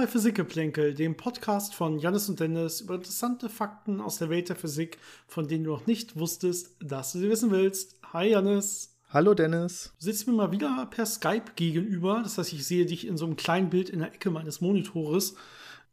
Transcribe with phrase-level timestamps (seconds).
[0.00, 4.56] Bei Physikgeplänkel, dem Podcast von Janis und Dennis über interessante Fakten aus der Welt der
[4.56, 4.96] Physik,
[5.26, 7.96] von denen du noch nicht wusstest, dass du sie wissen willst.
[8.14, 8.96] Hi Janis.
[9.10, 9.92] Hallo Dennis.
[9.98, 12.20] Du sitzt mir mal wieder per Skype gegenüber.
[12.22, 15.34] Das heißt, ich sehe dich in so einem kleinen Bild in der Ecke meines Monitores.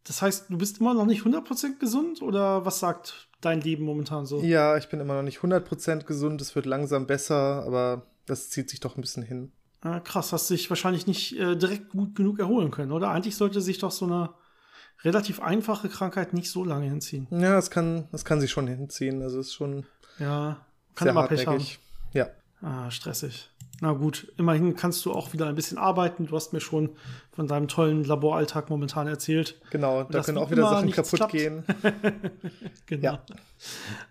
[0.06, 4.26] Das heißt, du bist immer noch nicht 100% gesund oder was sagt dein Leben momentan
[4.26, 4.42] so?
[4.42, 6.40] Ja, ich bin immer noch nicht 100% gesund.
[6.40, 9.52] Es wird langsam besser, aber das zieht sich doch ein bisschen hin.
[9.82, 13.12] Ah, krass, hast dich wahrscheinlich nicht äh, direkt gut genug erholen können, oder?
[13.12, 14.32] Eigentlich sollte sich doch so eine
[15.04, 17.28] relativ einfache Krankheit nicht so lange hinziehen.
[17.30, 19.22] Ja, es kann, es kann sich schon hinziehen.
[19.22, 19.86] Also es ist schon.
[20.20, 21.64] Ja, kann immer Pech haben.
[22.14, 22.28] Ja.
[22.62, 23.52] Ah, stressig.
[23.80, 26.26] Na gut, immerhin kannst du auch wieder ein bisschen arbeiten.
[26.26, 26.96] Du hast mir schon
[27.32, 29.62] von deinem tollen Laboralltag momentan erzählt.
[29.70, 31.32] Genau, da können auch wieder Sachen kaputt klappt.
[31.34, 31.64] gehen.
[32.88, 33.20] genau.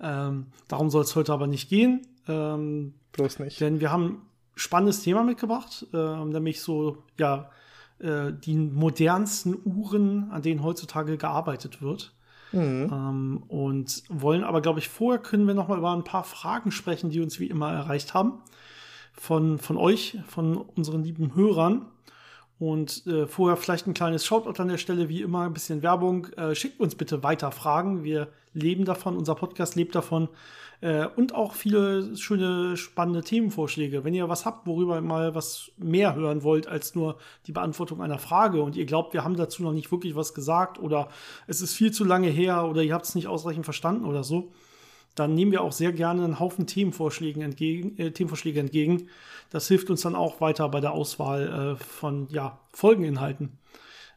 [0.01, 0.29] Ja.
[0.29, 2.07] Ähm, darum soll es heute aber nicht gehen.
[2.29, 3.61] Ähm, Bloß nicht.
[3.61, 4.26] Denn wir haben
[4.57, 7.51] spannendes Thema mitgebracht, äh, nämlich so, ja,
[7.99, 12.15] äh, die modernsten Uhren, an denen heutzutage gearbeitet wird.
[12.53, 12.91] Mhm.
[12.93, 16.71] Ähm, und wollen aber, glaube ich, vorher können wir noch mal über ein paar Fragen
[16.71, 18.41] sprechen, die uns wie immer erreicht haben.
[19.13, 21.87] Von, von euch, von unseren lieben Hörern.
[22.59, 26.29] Und äh, vorher vielleicht ein kleines Shoutout an der Stelle, wie immer ein bisschen Werbung.
[26.37, 28.03] Äh, schickt uns bitte weiter Fragen.
[28.03, 30.29] Wir leben davon, unser Podcast lebt davon,
[30.81, 34.05] äh, und auch viele schöne, spannende Themenvorschläge.
[34.05, 38.03] Wenn ihr was habt, worüber ihr mal was mehr hören wollt als nur die Beantwortung
[38.03, 41.09] einer Frage und ihr glaubt, wir haben dazu noch nicht wirklich was gesagt oder
[41.47, 44.53] es ist viel zu lange her oder ihr habt es nicht ausreichend verstanden oder so,
[45.17, 47.99] dann nehmen wir auch sehr gerne einen Haufen Themenvorschläge entgegen.
[47.99, 49.09] Äh, Themenvorschläge entgegen.
[49.51, 53.59] Das hilft uns dann auch weiter bei der Auswahl äh, von ja, Folgeninhalten.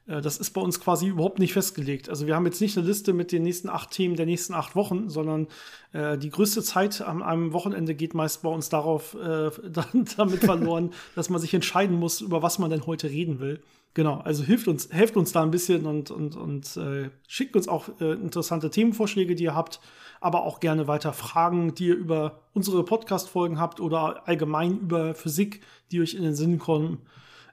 [0.09, 2.09] Äh, das ist bei uns quasi überhaupt nicht festgelegt.
[2.09, 4.75] Also wir haben jetzt nicht eine Liste mit den nächsten acht Themen der nächsten acht
[4.75, 5.47] Wochen, sondern
[5.93, 9.51] äh, die größte Zeit an einem Wochenende geht meist bei uns darauf äh,
[10.17, 13.61] damit verloren, dass man sich entscheiden muss, über was man denn heute reden will.
[13.95, 17.67] Genau, also hilft uns, helft uns da ein bisschen und, und, und äh, schickt uns
[17.67, 19.79] auch äh, interessante Themenvorschläge, die ihr habt,
[20.21, 25.61] aber auch gerne weiter Fragen, die ihr über unsere Podcast-Folgen habt oder allgemein über Physik,
[25.91, 26.99] die euch in den Sinn kommen.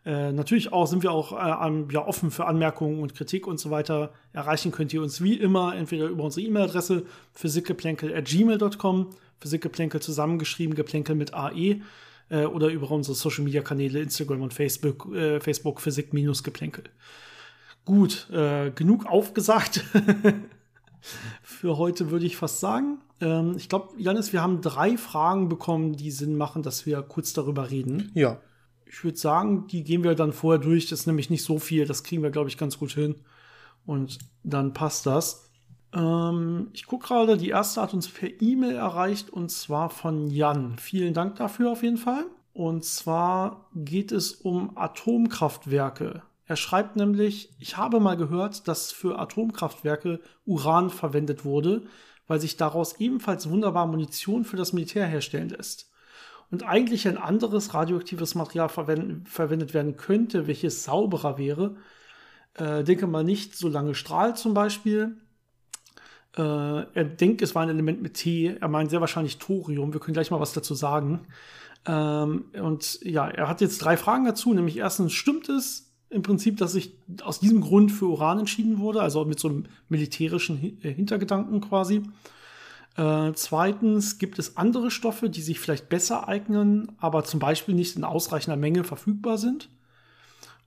[0.04, 3.70] Äh, natürlich auch sind wir auch äh, ja, offen für Anmerkungen und Kritik und so
[3.70, 4.12] weiter.
[4.32, 9.10] Erreichen könnt ihr uns wie immer entweder über unsere E-Mail-Adresse physikgeplänkel.gmail.com,
[9.40, 11.80] physikgeplänkel zusammengeschrieben, geplänkel mit AE,
[12.28, 16.84] äh, oder über unsere Social-Media-Kanäle Instagram und Facebook, äh, Facebook Physik-Geplänkel.
[17.84, 19.84] Gut, äh, genug aufgesagt.
[21.42, 22.98] für heute würde ich fast sagen.
[23.20, 27.32] Ähm, ich glaube, Janis, wir haben drei Fragen bekommen, die Sinn machen, dass wir kurz
[27.32, 28.10] darüber reden.
[28.14, 28.40] Ja
[28.86, 30.88] ich würde sagen, die gehen wir dann vorher durch.
[30.88, 31.86] Das ist nämlich nicht so viel.
[31.86, 33.16] Das kriegen wir, glaube ich, ganz gut hin.
[33.84, 35.45] Und dann passt das.
[35.96, 40.78] Ähm, ich gucke gerade, die erste hat uns per E-Mail erreicht und zwar von Jan.
[40.78, 42.26] Vielen Dank dafür auf jeden Fall.
[42.52, 46.22] Und zwar geht es um Atomkraftwerke.
[46.46, 51.82] Er schreibt nämlich, ich habe mal gehört, dass für Atomkraftwerke Uran verwendet wurde,
[52.28, 55.90] weil sich daraus ebenfalls wunderbar Munition für das Militär herstellen lässt
[56.50, 61.76] und eigentlich ein anderes radioaktives Material verwend verwendet werden könnte, welches sauberer wäre.
[62.54, 65.16] Äh, denke mal nicht so lange strahlt zum Beispiel.
[66.36, 68.56] Äh, er denkt, es war ein Element mit T.
[68.60, 69.92] Er meint sehr wahrscheinlich Thorium.
[69.92, 71.20] Wir können gleich mal was dazu sagen.
[71.86, 74.52] Ähm, und ja, er hat jetzt drei Fragen dazu.
[74.52, 76.92] Nämlich erstens, stimmt es im Prinzip, dass sich
[77.22, 79.00] aus diesem Grund für Uran entschieden wurde?
[79.00, 82.02] Also mit so einem militärischen Hintergedanken quasi.
[82.96, 87.96] Äh, zweitens gibt es andere Stoffe, die sich vielleicht besser eignen, aber zum Beispiel nicht
[87.96, 89.68] in ausreichender Menge verfügbar sind.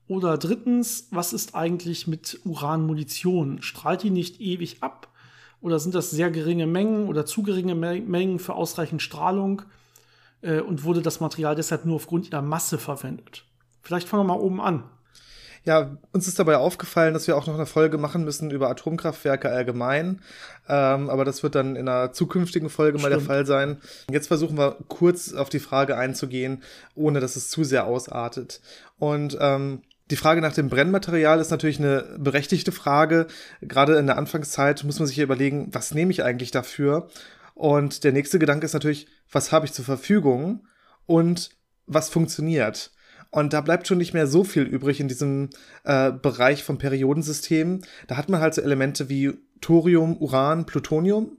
[0.07, 3.61] Oder drittens, was ist eigentlich mit Uranmunition?
[3.61, 5.08] Strahlt die nicht ewig ab?
[5.61, 9.63] Oder sind das sehr geringe Mengen oder zu geringe Mengen für ausreichend Strahlung?
[10.41, 13.45] Äh, und wurde das Material deshalb nur aufgrund ihrer Masse verwendet?
[13.81, 14.83] Vielleicht fangen wir mal oben an.
[15.65, 19.49] Ja, uns ist dabei aufgefallen, dass wir auch noch eine Folge machen müssen über Atomkraftwerke
[19.49, 20.21] allgemein.
[20.69, 23.11] Ähm, aber das wird dann in einer zukünftigen Folge Stimmt.
[23.11, 23.77] mal der Fall sein.
[24.09, 26.63] Jetzt versuchen wir kurz auf die Frage einzugehen,
[26.95, 28.61] ohne dass es zu sehr ausartet.
[28.97, 33.27] Und ähm, die Frage nach dem Brennmaterial ist natürlich eine berechtigte Frage.
[33.61, 37.09] Gerade in der Anfangszeit muss man sich überlegen, was nehme ich eigentlich dafür?
[37.53, 40.65] Und der nächste Gedanke ist natürlich, was habe ich zur Verfügung
[41.05, 41.51] und
[41.85, 42.91] was funktioniert?
[43.31, 45.49] Und da bleibt schon nicht mehr so viel übrig in diesem
[45.83, 47.81] äh, Bereich vom Periodensystem.
[48.07, 51.37] Da hat man halt so Elemente wie Thorium, Uran, Plutonium.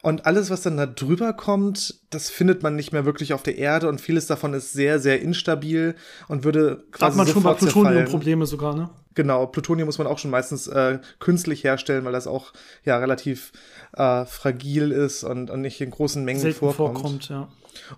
[0.00, 3.58] Und alles, was dann da drüber kommt, das findet man nicht mehr wirklich auf der
[3.58, 5.96] Erde und vieles davon ist sehr, sehr instabil
[6.28, 7.10] und würde quasi.
[7.10, 8.90] Hat man schon bei Plutonium Probleme sogar, ne?
[9.14, 12.52] Genau, Plutonium muss man auch schon meistens äh, künstlich herstellen, weil das auch
[12.84, 13.50] ja relativ
[13.94, 16.98] äh, fragil ist und, und nicht in großen Mengen Selten vorkommt.
[16.98, 17.48] vorkommt ja.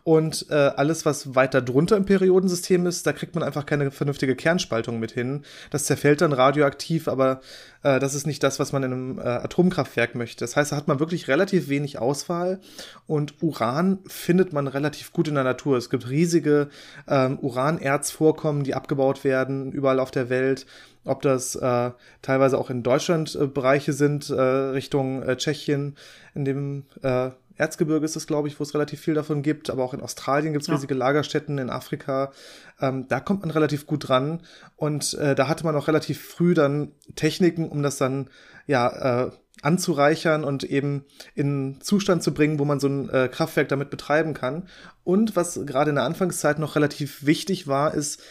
[0.05, 4.37] Und äh, alles, was weiter drunter im Periodensystem ist, da kriegt man einfach keine vernünftige
[4.37, 5.43] Kernspaltung mit hin.
[5.71, 7.41] Das zerfällt dann radioaktiv, aber
[7.83, 10.45] äh, das ist nicht das, was man in einem äh, Atomkraftwerk möchte.
[10.45, 12.61] Das heißt, da hat man wirklich relativ wenig Auswahl
[13.07, 15.77] und Uran findet man relativ gut in der Natur.
[15.77, 16.69] Es gibt riesige
[17.09, 20.67] ähm, Uranerzvorkommen, die abgebaut werden, überall auf der Welt
[21.05, 21.91] ob das äh,
[22.23, 25.97] teilweise auch in Deutschland äh, Bereiche sind, äh, Richtung äh, Tschechien,
[26.35, 29.85] in dem äh, Erzgebirge ist es, glaube ich, wo es relativ viel davon gibt, aber
[29.85, 30.75] auch in Australien gibt es ja.
[30.75, 32.33] riesige Lagerstätten, in Afrika.
[32.81, 34.43] Ähm, da kommt man relativ gut dran.
[34.77, 38.31] Und äh, da hatte man auch relativ früh dann Techniken, um das dann
[38.67, 39.31] ja äh,
[39.63, 41.05] anzureichern und eben
[41.35, 44.69] in Zustand zu bringen, wo man so ein äh, Kraftwerk damit betreiben kann.
[45.05, 48.23] Und was gerade in der Anfangszeit noch relativ wichtig war, ist,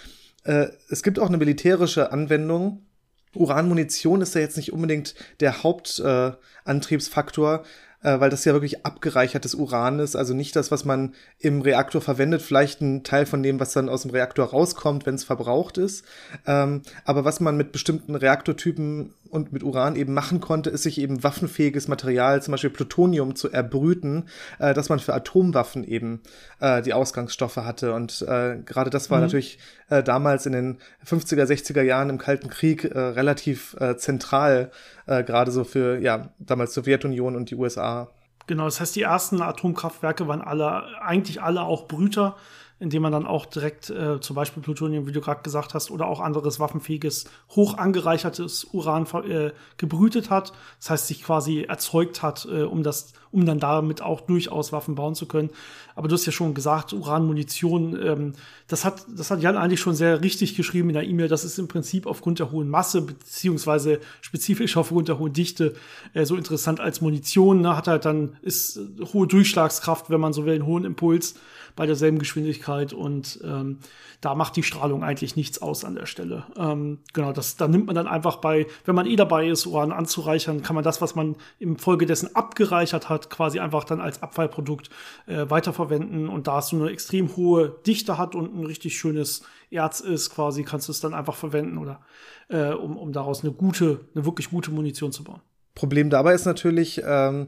[0.43, 2.85] äh, es gibt auch eine militärische Anwendung.
[3.35, 7.63] Uranmunition ist ja jetzt nicht unbedingt der Hauptantriebsfaktor, äh,
[8.19, 12.41] weil das ja wirklich abgereichertes Uran ist, also nicht das, was man im Reaktor verwendet,
[12.41, 16.05] vielleicht ein Teil von dem, was dann aus dem Reaktor rauskommt, wenn es verbraucht ist.
[16.47, 20.99] Ähm, aber was man mit bestimmten Reaktortypen und mit Uran eben machen konnte, ist sich
[20.99, 24.27] eben waffenfähiges Material, zum Beispiel Plutonium, zu erbrüten,
[24.59, 26.21] äh, dass man für Atomwaffen eben
[26.59, 27.93] äh, die Ausgangsstoffe hatte.
[27.93, 29.25] Und äh, gerade das war mhm.
[29.25, 29.59] natürlich
[29.89, 34.71] äh, damals in den 50er, 60er Jahren im Kalten Krieg äh, relativ äh, zentral,
[35.05, 38.09] äh, gerade so für ja damals Sowjetunion und die USA.
[38.47, 42.35] Genau, das heißt, die ersten Atomkraftwerke waren alle, eigentlich alle auch Brüter
[42.79, 46.07] indem man dann auch direkt äh, zum Beispiel Plutonium, wie du gerade gesagt hast, oder
[46.07, 50.53] auch anderes waffenfähiges, hoch angereichertes Uran äh, gebrütet hat.
[50.79, 54.95] Das heißt, sich quasi erzeugt hat, äh, um das, um dann damit auch durchaus Waffen
[54.95, 55.49] bauen zu können.
[55.93, 58.33] Aber du hast ja schon gesagt, Uranmunition, ähm,
[58.69, 61.27] das hat, das hat Jan eigentlich schon sehr richtig geschrieben in der E-Mail.
[61.27, 65.75] Das ist im Prinzip aufgrund der hohen Masse, beziehungsweise spezifisch aufgrund der hohen Dichte,
[66.13, 67.59] äh, so interessant als Munition.
[67.59, 67.75] Ne?
[67.75, 68.79] Hat halt dann, ist
[69.13, 71.35] hohe Durchschlagskraft, wenn man so will, einen hohen Impuls
[71.79, 73.79] bei derselben Geschwindigkeit und ähm,
[74.19, 76.43] da macht die Strahlung eigentlich nichts aus an der Stelle.
[76.57, 79.93] Ähm, genau, das, da nimmt man dann einfach bei, wenn man eh dabei ist, Uran
[79.93, 84.21] anzureichern, kann man das, was man im Folge dessen abgereichert hat, quasi einfach dann als
[84.21, 84.89] Abfallprodukt
[85.25, 89.43] äh, weiterverwenden und da es so eine extrem hohe Dichte hat und ein richtig schönes
[89.71, 92.01] Erz ist, quasi kannst du es dann einfach verwenden oder
[92.49, 95.39] äh, um, um daraus eine gute, eine wirklich gute Munition zu bauen.
[95.75, 97.47] Problem dabei ist natürlich, ähm,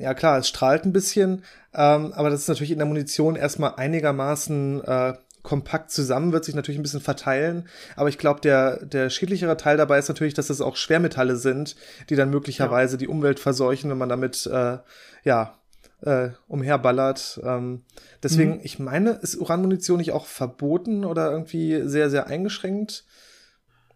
[0.00, 1.44] ja klar, es strahlt ein bisschen,
[1.74, 6.54] ähm, aber das ist natürlich in der Munition erstmal einigermaßen äh, kompakt zusammen, wird sich
[6.54, 7.68] natürlich ein bisschen verteilen.
[7.96, 11.76] Aber ich glaube, der, der schädlichere Teil dabei ist natürlich, dass es auch Schwermetalle sind,
[12.10, 12.98] die dann möglicherweise ja.
[12.98, 14.78] die Umwelt verseuchen, wenn man damit äh,
[15.24, 15.54] ja
[16.02, 17.40] äh, umherballert.
[17.42, 17.84] Ähm,
[18.22, 18.60] deswegen, mhm.
[18.62, 23.04] ich meine, ist Uranmunition nicht auch verboten oder irgendwie sehr, sehr eingeschränkt?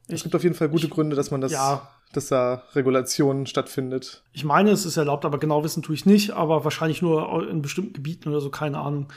[0.09, 2.63] Ich, es gibt auf jeden Fall gute ich, Gründe, dass man das ja dass da
[2.75, 4.23] Regulationen stattfindet.
[4.33, 7.63] Ich meine, es ist erlaubt, aber genau wissen tue ich nicht, aber wahrscheinlich nur in
[7.63, 9.09] bestimmten Gebieten oder so, keine Ahnung.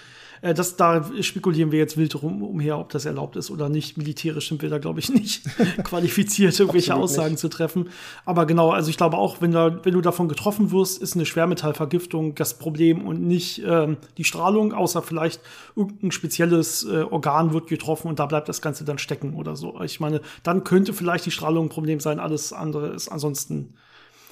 [0.42, 3.98] Äh, das, da spekulieren wir jetzt wild rum, umher, ob das erlaubt ist oder nicht.
[3.98, 5.44] Militärisch sind wir da, glaube ich, nicht
[5.84, 7.39] qualifiziert, irgendwelche Aussagen nicht.
[7.39, 7.89] zu treffen.
[8.25, 11.25] Aber genau, also ich glaube auch, wenn, da, wenn du davon getroffen wirst, ist eine
[11.25, 15.42] Schwermetallvergiftung das Problem und nicht ähm, die Strahlung, außer vielleicht
[15.75, 19.81] irgendein spezielles äh, Organ wird getroffen und da bleibt das Ganze dann stecken oder so.
[19.81, 23.73] Ich meine, dann könnte vielleicht die Strahlung ein Problem sein, alles andere ist ansonsten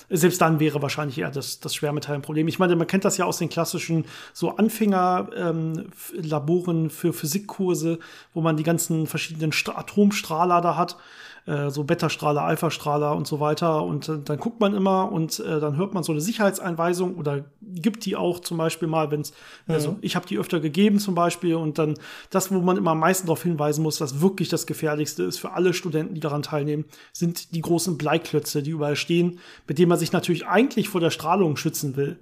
[0.10, 2.48] selbst dann wäre wahrscheinlich eher das, das Schwermetall ein Problem.
[2.48, 8.00] Ich meine, man kennt das ja aus den klassischen so Anfängerlaboren ähm, für Physikkurse,
[8.34, 10.98] wo man die ganzen verschiedenen St Atomstrahler da hat
[11.46, 13.84] äh, so Beta-Strahler, Alpha-Strahler und so weiter.
[13.84, 17.46] Und äh, dann guckt man immer und äh, dann hört man so eine Sicherheitseinweisung oder
[17.62, 19.32] gibt die auch zum Beispiel mal, wenn es,
[19.68, 19.74] mhm.
[19.74, 21.96] also ich habe die öfter gegeben zum Beispiel und dann
[22.30, 25.52] das, wo man immer am meisten darauf hinweisen muss, was wirklich das Gefährlichste ist für
[25.52, 30.00] alle Studenten, die daran teilnehmen, sind die großen Bleiklötze, die überall stehen, mit denen man
[30.00, 32.18] sich natürlich eigentlich vor der Strahlung schützen will.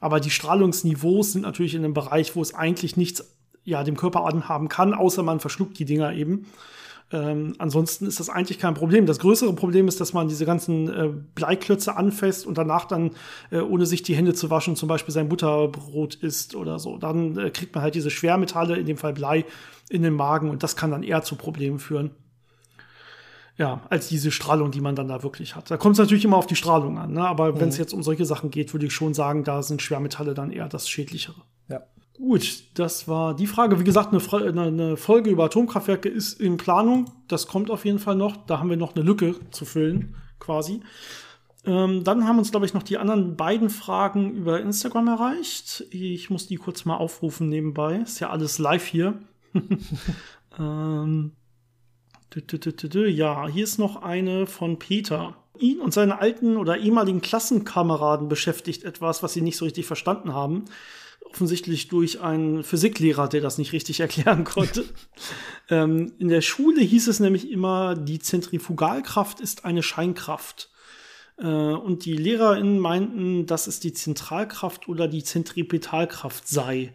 [0.00, 3.24] Aber die Strahlungsniveaus sind natürlich in einem Bereich, wo es eigentlich nichts
[3.64, 6.46] ja, dem Körper anhaben kann, außer man verschluckt die Dinger eben.
[7.12, 9.06] Ähm, ansonsten ist das eigentlich kein Problem.
[9.06, 13.12] Das größere Problem ist, dass man diese ganzen äh, Bleiklötze anfasst und danach dann,
[13.50, 16.98] äh, ohne sich die Hände zu waschen, zum Beispiel sein Butterbrot isst oder so.
[16.98, 19.44] Dann äh, kriegt man halt diese Schwermetalle, in dem Fall Blei,
[19.88, 22.10] in den Magen und das kann dann eher zu Problemen führen.
[23.56, 25.70] Ja, als diese Strahlung, die man dann da wirklich hat.
[25.70, 27.26] Da kommt es natürlich immer auf die Strahlung an, ne?
[27.26, 27.60] aber mhm.
[27.60, 30.50] wenn es jetzt um solche Sachen geht, würde ich schon sagen, da sind Schwermetalle dann
[30.50, 31.40] eher das Schädlichere.
[31.68, 31.82] Ja.
[32.16, 33.78] Gut, das war die Frage.
[33.78, 37.10] Wie gesagt, eine, Folge über Atomkraftwerke ist in Planung.
[37.28, 38.36] Das kommt auf jeden Fall noch.
[38.46, 40.80] Da haben wir noch eine Lücke zu füllen, quasi.
[41.66, 45.84] Ähm, dann haben uns, glaube ich, noch die anderen beiden Fragen über Instagram erreicht.
[45.90, 47.96] Ich muss die kurz mal aufrufen nebenbei.
[47.96, 49.20] Ist ja alles live hier.
[50.58, 51.32] ähm,
[52.34, 55.36] ja, hier ist noch eine von Peter.
[55.58, 60.32] Ihn und seine alten oder ehemaligen Klassenkameraden beschäftigt etwas, was sie nicht so richtig verstanden
[60.32, 60.64] haben
[61.36, 64.86] offensichtlich durch einen Physiklehrer, der das nicht richtig erklären konnte.
[65.68, 70.70] ähm, in der Schule hieß es nämlich immer, die Zentrifugalkraft ist eine Scheinkraft.
[71.36, 76.94] Äh, und die LehrerInnen meinten, dass es die Zentralkraft oder die Zentripetalkraft sei.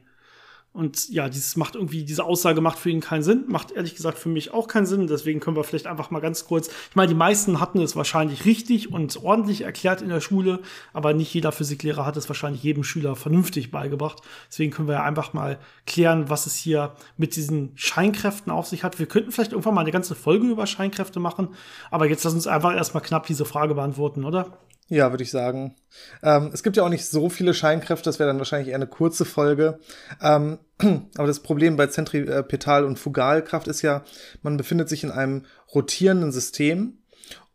[0.74, 4.18] Und ja, dieses macht irgendwie, diese Aussage macht für ihn keinen Sinn, macht ehrlich gesagt
[4.18, 5.06] für mich auch keinen Sinn.
[5.06, 8.46] Deswegen können wir vielleicht einfach mal ganz kurz, ich meine, die meisten hatten es wahrscheinlich
[8.46, 10.62] richtig und ordentlich erklärt in der Schule,
[10.94, 14.22] aber nicht jeder Physiklehrer hat es wahrscheinlich jedem Schüler vernünftig beigebracht.
[14.50, 18.86] Deswegen können wir ja einfach mal klären, was es hier mit diesen Scheinkräften auf sich
[18.86, 18.98] hat.
[18.98, 21.50] Wir könnten vielleicht irgendwann mal eine ganze Folge über Scheinkräfte machen,
[21.90, 24.58] aber jetzt lass uns einfach erstmal knapp diese Frage beantworten, oder?
[24.92, 25.74] Ja, würde ich sagen.
[26.22, 28.88] Ähm, es gibt ja auch nicht so viele Scheinkräfte, das wäre dann wahrscheinlich eher eine
[28.88, 29.80] kurze Folge.
[30.22, 30.60] Ähm,
[31.16, 34.04] aber das Problem bei Zentripetal- und Fugalkraft ist ja,
[34.42, 36.98] man befindet sich in einem rotierenden System.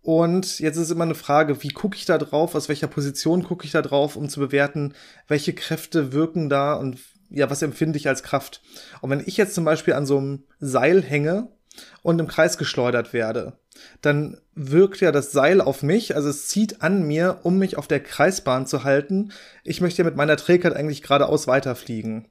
[0.01, 3.67] Und jetzt ist immer eine Frage, wie gucke ich da drauf, aus welcher Position gucke
[3.67, 4.95] ich da drauf, um zu bewerten,
[5.29, 6.97] welche Kräfte wirken da und
[7.29, 8.63] ja, was empfinde ich als Kraft.
[9.03, 11.49] Und wenn ich jetzt zum Beispiel an so einem Seil hänge
[12.03, 13.55] und im Kreis geschleudert werde,
[14.01, 17.87] dann wirkt ja das Seil auf mich, also es zieht an mir, um mich auf
[17.87, 19.33] der Kreisbahn zu halten.
[19.65, 22.29] Ich möchte ja mit meiner Trägheit eigentlich geradeaus weiterfliegen.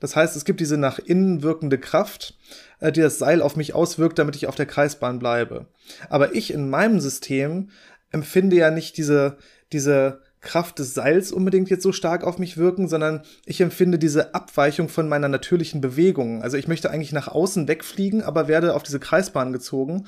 [0.00, 2.38] Das heißt, es gibt diese nach innen wirkende Kraft,
[2.80, 5.66] äh, die das Seil auf mich auswirkt, damit ich auf der Kreisbahn bleibe.
[6.08, 7.70] Aber ich in meinem System
[8.10, 9.36] empfinde ja nicht diese,
[9.72, 14.34] diese Kraft des Seils unbedingt jetzt so stark auf mich wirken, sondern ich empfinde diese
[14.34, 16.42] Abweichung von meiner natürlichen Bewegung.
[16.42, 20.06] Also ich möchte eigentlich nach außen wegfliegen, aber werde auf diese Kreisbahn gezogen.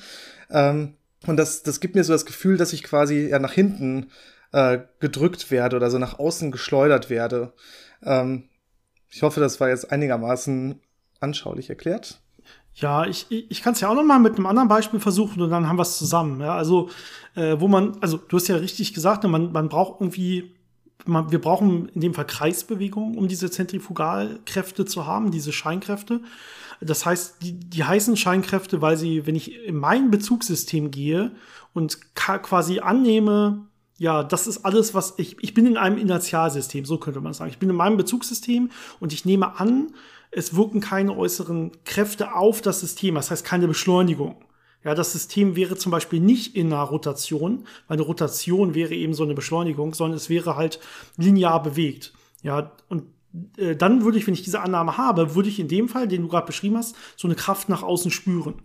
[0.49, 0.95] Ähm,
[1.27, 4.07] und das, das gibt mir so das Gefühl, dass ich quasi ja nach hinten
[4.53, 7.53] äh, gedrückt werde oder so nach außen geschleudert werde.
[8.03, 8.49] Ähm,
[9.11, 10.79] ich hoffe, das war jetzt einigermaßen
[11.19, 12.21] anschaulich erklärt.
[12.79, 15.49] Ja, ich, ich, kann es ja auch noch mal mit einem anderen Beispiel versuchen und
[15.49, 16.39] dann haben wir es zusammen.
[16.39, 16.89] Ja, also
[17.35, 20.55] äh, wo man, also du hast ja richtig gesagt, ne, man, man braucht irgendwie,
[21.05, 26.21] man, wir brauchen in dem Fall Kreisbewegungen, um diese Zentrifugalkräfte zu haben, diese Scheinkräfte.
[26.79, 31.31] Das heißt, die, die heißen Scheinkräfte, weil sie, wenn ich in mein Bezugssystem gehe
[31.73, 33.65] und quasi annehme,
[33.97, 37.51] ja, das ist alles, was ich, ich bin in einem Inertialsystem, so könnte man sagen.
[37.51, 38.69] Ich bin in meinem Bezugssystem
[39.01, 39.91] und ich nehme an,
[40.31, 44.43] es wirken keine äußeren Kräfte auf das System, das heißt keine Beschleunigung.
[44.83, 49.13] Ja, das System wäre zum Beispiel nicht in einer Rotation, weil eine Rotation wäre eben
[49.13, 50.79] so eine Beschleunigung, sondern es wäre halt
[51.17, 52.13] linear bewegt.
[52.43, 53.03] Ja, und
[53.57, 56.21] äh, dann würde ich, wenn ich diese Annahme habe, würde ich in dem Fall, den
[56.21, 58.61] du gerade beschrieben hast, so eine Kraft nach außen spüren.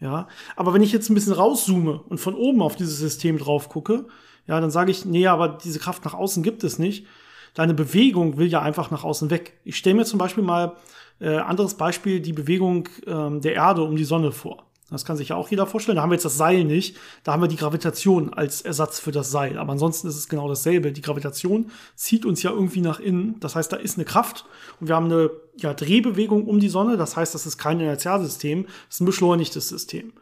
[0.00, 3.68] Ja, aber wenn ich jetzt ein bisschen rauszoome und von oben auf dieses System drauf
[3.68, 4.06] gucke,
[4.46, 7.06] ja, dann sage ich, nee, aber diese Kraft nach außen gibt es nicht.
[7.52, 9.60] Deine Bewegung will ja einfach nach außen weg.
[9.64, 10.76] Ich stelle mir zum Beispiel mal
[11.20, 14.64] äh, anderes Beispiel die Bewegung ähm, der Erde um die Sonne vor.
[14.90, 15.96] Das kann sich ja auch jeder vorstellen.
[15.96, 16.96] Da haben wir jetzt das Seil nicht.
[17.22, 19.56] Da haben wir die Gravitation als Ersatz für das Seil.
[19.56, 20.92] Aber ansonsten ist es genau dasselbe.
[20.92, 23.36] Die Gravitation zieht uns ja irgendwie nach innen.
[23.38, 24.46] Das heißt, da ist eine Kraft
[24.80, 26.96] und wir haben eine ja, Drehbewegung um die Sonne.
[26.96, 30.12] Das heißt, das ist kein Inertialsystem, das ist ein beschleunigtes System.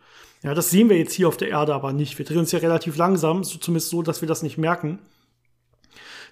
[0.42, 2.18] Ja, das sehen wir jetzt hier auf der Erde aber nicht.
[2.18, 4.98] Wir drehen uns ja relativ langsam, so, zumindest so, dass wir das nicht merken.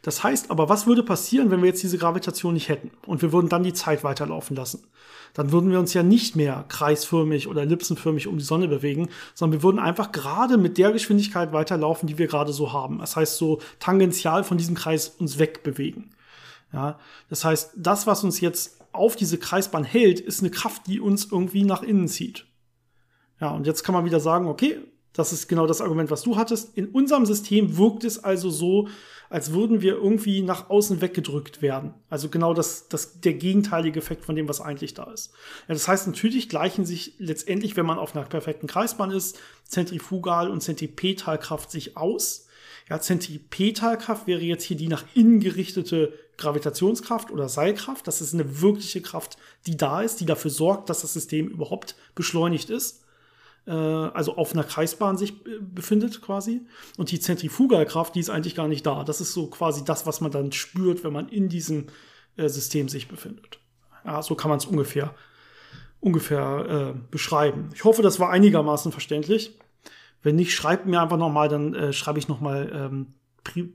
[0.03, 3.33] Das heißt aber, was würde passieren, wenn wir jetzt diese Gravitation nicht hätten und wir
[3.33, 4.85] würden dann die Zeit weiterlaufen lassen?
[5.35, 9.61] Dann würden wir uns ja nicht mehr kreisförmig oder ellipsenförmig um die Sonne bewegen, sondern
[9.61, 12.99] wir würden einfach gerade mit der Geschwindigkeit weiterlaufen, die wir gerade so haben.
[12.99, 16.15] Das heißt, so tangential von diesem Kreis uns wegbewegen.
[16.73, 16.99] Ja,
[17.29, 21.29] das heißt, das, was uns jetzt auf diese Kreisbahn hält, ist eine Kraft, die uns
[21.31, 22.47] irgendwie nach innen zieht.
[23.41, 24.79] Ja, und jetzt kann man wieder sagen, okay,
[25.13, 26.77] das ist genau das Argument, was du hattest.
[26.77, 28.89] In unserem System wirkt es also so,
[29.31, 31.95] als würden wir irgendwie nach außen weggedrückt werden.
[32.09, 35.33] Also genau das, das, der gegenteilige Effekt von dem, was eigentlich da ist.
[35.69, 40.51] Ja, das heißt, natürlich gleichen sich letztendlich, wenn man auf einer perfekten Kreisbahn ist, Zentrifugal-
[40.51, 42.47] und Zentripetalkraft sich aus.
[42.89, 48.07] Ja, Zentripetalkraft wäre jetzt hier die nach innen gerichtete Gravitationskraft oder Seilkraft.
[48.07, 51.97] Das ist eine wirkliche Kraft, die da ist, die dafür sorgt, dass das System überhaupt
[52.15, 53.06] beschleunigt ist
[53.67, 56.63] äh, also auf einer Kreisbahn sich äh, befindet quasi.
[56.97, 59.05] Und die Zentrifugalkraft, die ist eigentlich gar nicht da.
[59.05, 61.87] Das ist so quasi das, was man dann spürt, wenn man in diesem
[62.37, 63.61] äh, System sich befindet.
[64.05, 65.15] Ja, so kann man es ungefähr,
[66.01, 67.71] ungefähr äh, beschreiben.
[67.75, 69.59] Ich hoffe, das war einigermaßen verständlich.
[70.23, 73.15] Wenn nicht, schreibt mir einfach nochmal, dann äh, schreibe ich nochmal ähm,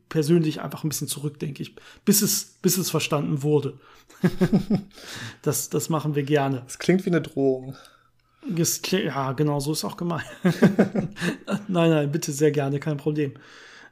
[0.10, 3.80] persönlich einfach ein bisschen zurück, denke ich, bis es, bis es verstanden wurde.
[5.42, 6.64] das, das machen wir gerne.
[6.68, 7.76] Es klingt wie eine Drohung.
[8.44, 10.26] Ja, genau, so ist auch gemeint.
[10.44, 13.34] nein, nein, bitte sehr gerne, kein Problem.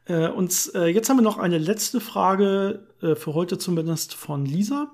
[0.05, 4.45] Äh, und äh, jetzt haben wir noch eine letzte Frage, äh, für heute zumindest, von
[4.45, 4.91] Lisa.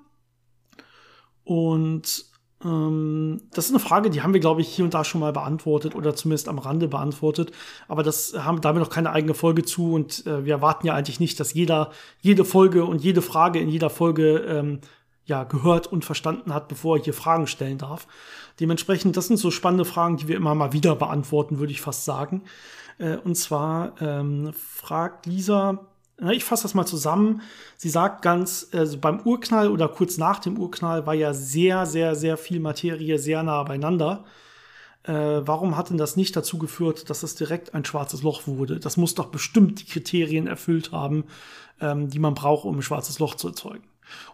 [1.43, 2.25] Und
[2.63, 5.31] ähm, das ist eine Frage, die haben wir, glaube ich, hier und da schon mal
[5.31, 7.51] beantwortet oder zumindest am Rande beantwortet.
[7.87, 10.87] Aber das haben, da haben wir noch keine eigene Folge zu und äh, wir erwarten
[10.87, 14.79] ja eigentlich nicht, dass jeder, jede Folge und jede Frage in jeder Folge ähm,
[15.25, 18.07] ja gehört und verstanden hat, bevor er hier Fragen stellen darf.
[18.59, 22.05] Dementsprechend, das sind so spannende Fragen, die wir immer mal wieder beantworten, würde ich fast
[22.05, 22.43] sagen.
[22.97, 25.87] Äh, und zwar ähm, fragt Lisa,
[26.31, 27.41] ich fasse das mal zusammen.
[27.75, 32.15] Sie sagt ganz, also beim Urknall oder kurz nach dem Urknall war ja sehr, sehr,
[32.15, 34.23] sehr viel Materie sehr nah beieinander.
[35.03, 38.79] Äh, warum hat denn das nicht dazu geführt, dass es direkt ein schwarzes Loch wurde?
[38.79, 41.25] Das muss doch bestimmt die Kriterien erfüllt haben,
[41.81, 43.83] ähm, die man braucht, um ein schwarzes Loch zu erzeugen.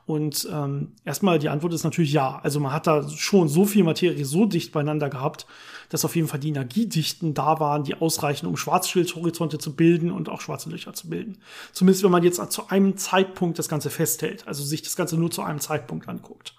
[0.06, 2.40] Und ähm, erstmal die Antwort ist natürlich ja.
[2.44, 5.46] Also man hat da schon so viel Materie so dicht beieinander gehabt,
[5.90, 10.30] dass auf jeden Fall die Energiedichten da waren, die ausreichen, um Schwarzschildhorizonte zu bilden und
[10.30, 11.38] auch schwarze Löcher zu bilden.
[11.74, 15.32] Zumindest wenn man jetzt zu einem Zeitpunkt das Ganze festhält, also sich das Ganze nur
[15.32, 16.54] zu einem Zeitpunkt anguckt.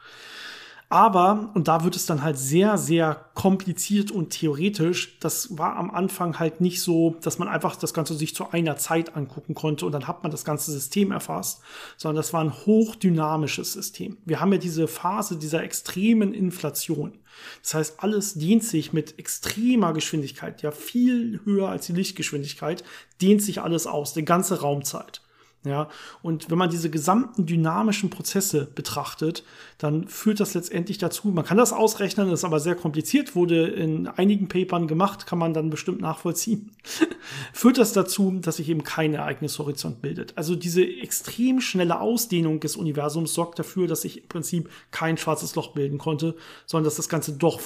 [0.92, 5.90] Aber, und da wird es dann halt sehr, sehr kompliziert und theoretisch, das war am
[5.90, 9.87] Anfang halt nicht so, dass man einfach das Ganze sich zu einer Zeit angucken konnte
[9.87, 11.62] und dann hat man das ganze System erfasst,
[11.96, 14.18] sondern das war ein hochdynamisches System.
[14.26, 17.14] Wir haben ja diese Phase dieser extremen Inflation.
[17.62, 22.84] Das heißt, alles dehnt sich mit extremer Geschwindigkeit, ja viel höher als die Lichtgeschwindigkeit,
[23.22, 25.22] dehnt sich alles aus, die ganze Raumzeit.
[25.64, 25.88] Ja,
[26.23, 29.45] und wenn man diese gesamten dynamischen Prozesse betrachtet,
[29.78, 33.69] dann führt das letztendlich dazu, man kann das ausrechnen, das ist aber sehr kompliziert, wurde
[33.69, 36.73] in einigen Papern gemacht, kann man dann bestimmt nachvollziehen,
[37.52, 40.37] führt das dazu, dass sich eben kein Ereignishorizont bildet.
[40.37, 45.54] Also diese extrem schnelle Ausdehnung des Universums sorgt dafür, dass sich im Prinzip kein schwarzes
[45.54, 46.35] Loch bilden konnte,
[46.66, 47.61] sondern dass das Ganze doch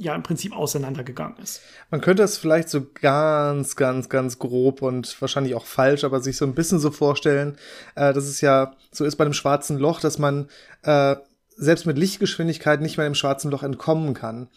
[0.00, 1.60] ja im Prinzip auseinandergegangen ist.
[1.90, 6.36] Man könnte es vielleicht so ganz, ganz, ganz grob und wahrscheinlich auch falsch, aber sich
[6.36, 7.56] so ein bisschen so vorstellen,
[7.94, 10.48] äh, dass es ja so ist bei einem schwarzen Loch, dass man
[10.82, 11.16] äh,
[11.56, 14.48] selbst mit Lichtgeschwindigkeit nicht mehr dem schwarzen Loch entkommen kann.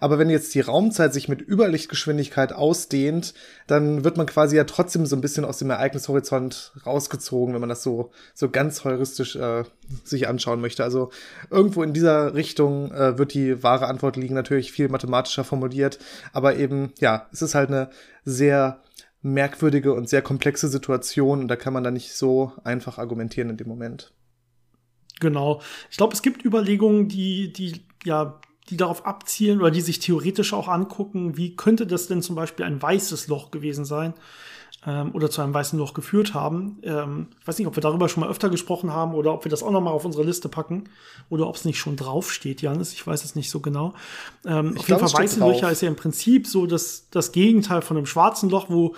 [0.00, 3.34] Aber wenn jetzt die Raumzeit sich mit Überlichtgeschwindigkeit ausdehnt,
[3.66, 7.68] dann wird man quasi ja trotzdem so ein bisschen aus dem Ereignishorizont rausgezogen, wenn man
[7.68, 9.64] das so, so ganz heuristisch äh,
[10.04, 10.84] sich anschauen möchte.
[10.84, 11.10] Also
[11.50, 15.98] irgendwo in dieser Richtung äh, wird die wahre Antwort liegen, natürlich viel mathematischer formuliert,
[16.32, 17.90] aber eben, ja, es ist halt eine
[18.24, 18.80] sehr
[19.22, 23.56] merkwürdige und sehr komplexe Situation und da kann man dann nicht so einfach argumentieren in
[23.56, 24.12] dem Moment.
[25.22, 25.60] Genau.
[25.88, 30.52] Ich glaube, es gibt Überlegungen, die, die, ja, die darauf abzielen oder die sich theoretisch
[30.52, 34.14] auch angucken, wie könnte das denn zum Beispiel ein weißes Loch gewesen sein
[34.84, 36.80] ähm, oder zu einem weißen Loch geführt haben.
[36.82, 39.50] Ähm, ich weiß nicht, ob wir darüber schon mal öfter gesprochen haben oder ob wir
[39.50, 40.88] das auch noch mal auf unsere Liste packen
[41.30, 42.92] oder ob es nicht schon draufsteht, Janis.
[42.92, 43.94] Ich weiß es nicht so genau.
[44.44, 47.96] Ähm, auf jeden Fall weiße Löcher ist ja im Prinzip so das, das Gegenteil von
[47.96, 48.96] einem schwarzen Loch, wo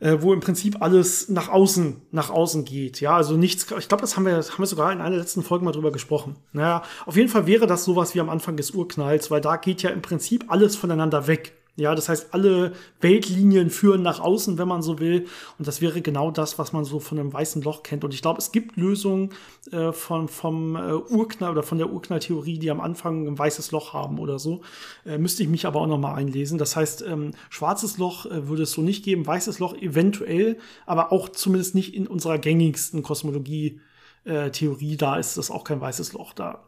[0.00, 3.00] äh, wo im Prinzip alles nach außen, nach außen geht.
[3.00, 5.64] Ja, also nichts, ich glaube, das haben wir, haben wir sogar in einer letzten Folge
[5.64, 6.36] mal drüber gesprochen.
[6.52, 9.82] Naja, auf jeden Fall wäre das sowas wie am Anfang des Urknalls, weil da geht
[9.82, 11.54] ja im Prinzip alles voneinander weg.
[11.76, 15.26] Ja, das heißt, alle Weltlinien führen nach außen, wenn man so will.
[15.58, 18.02] Und das wäre genau das, was man so von einem weißen Loch kennt.
[18.02, 19.30] Und ich glaube, es gibt Lösungen
[19.70, 23.92] äh, von, vom äh, Urknall oder von der Urknalltheorie, die am Anfang ein weißes Loch
[23.92, 24.62] haben oder so.
[25.04, 26.56] Äh, müsste ich mich aber auch noch mal einlesen.
[26.56, 31.12] Das heißt, ähm, schwarzes Loch äh, würde es so nicht geben, weißes Loch eventuell, aber
[31.12, 33.80] auch zumindest nicht in unserer gängigsten Kosmologie.
[34.24, 36.32] Äh, Theorie, da ist das auch kein weißes Loch.
[36.32, 36.64] Da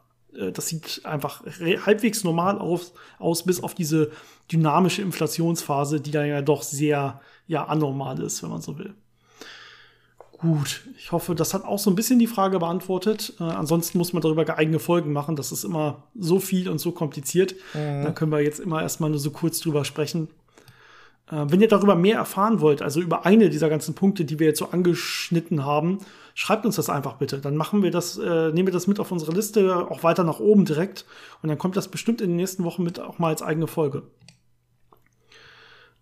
[0.52, 1.42] das sieht einfach
[1.86, 4.10] halbwegs normal aus, aus, bis auf diese
[4.50, 8.94] dynamische Inflationsphase, die da ja doch sehr ja, anormal ist, wenn man so will.
[10.38, 13.34] Gut, ich hoffe, das hat auch so ein bisschen die Frage beantwortet.
[13.40, 15.34] Äh, ansonsten muss man darüber eigene Folgen machen.
[15.34, 17.56] Das ist immer so viel und so kompliziert.
[17.74, 18.04] Mhm.
[18.04, 20.28] Da können wir jetzt immer erstmal nur so kurz drüber sprechen.
[21.30, 24.46] Äh, wenn ihr darüber mehr erfahren wollt, also über eine dieser ganzen Punkte, die wir
[24.46, 25.98] jetzt so angeschnitten haben,
[26.34, 27.38] schreibt uns das einfach bitte.
[27.38, 30.40] Dann machen wir das, äh, nehmen wir das mit auf unsere Liste, auch weiter nach
[30.40, 31.04] oben direkt.
[31.42, 34.02] Und dann kommt das bestimmt in den nächsten Wochen mit auch mal als eigene Folge.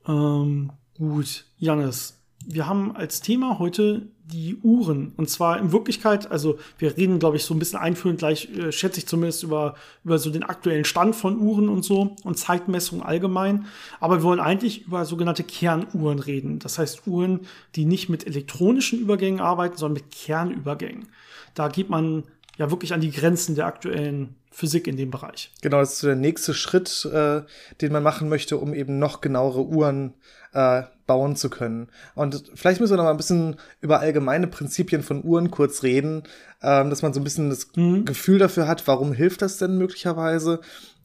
[0.07, 2.16] Ähm, gut, Janis,
[2.47, 5.13] wir haben als Thema heute die Uhren.
[5.17, 8.73] Und zwar in Wirklichkeit, also wir reden, glaube ich, so ein bisschen einführend gleich, äh,
[8.73, 13.03] schätze ich zumindest, über, über so den aktuellen Stand von Uhren und so und Zeitmessung
[13.03, 13.67] allgemein.
[14.01, 16.59] Aber wir wollen eigentlich über sogenannte Kernuhren reden.
[16.59, 17.41] Das heißt Uhren,
[17.75, 21.09] die nicht mit elektronischen Übergängen arbeiten, sondern mit Kernübergängen.
[21.55, 22.25] Da geht man
[22.59, 25.53] ja wirklich an die Grenzen der aktuellen Physik in dem Bereich.
[25.61, 27.43] Genau, das ist der nächste Schritt, äh,
[27.83, 30.15] den man machen möchte, um eben noch genauere Uhren
[30.57, 31.89] äh, bauen zu können.
[32.15, 36.23] Und vielleicht müssen wir noch mal ein bisschen über allgemeine Prinzipien von Uhren kurz reden,
[36.63, 38.07] ähm, dass man so ein bisschen das mhm.
[38.07, 40.61] Gefühl dafür hat, warum hilft das denn möglicherweise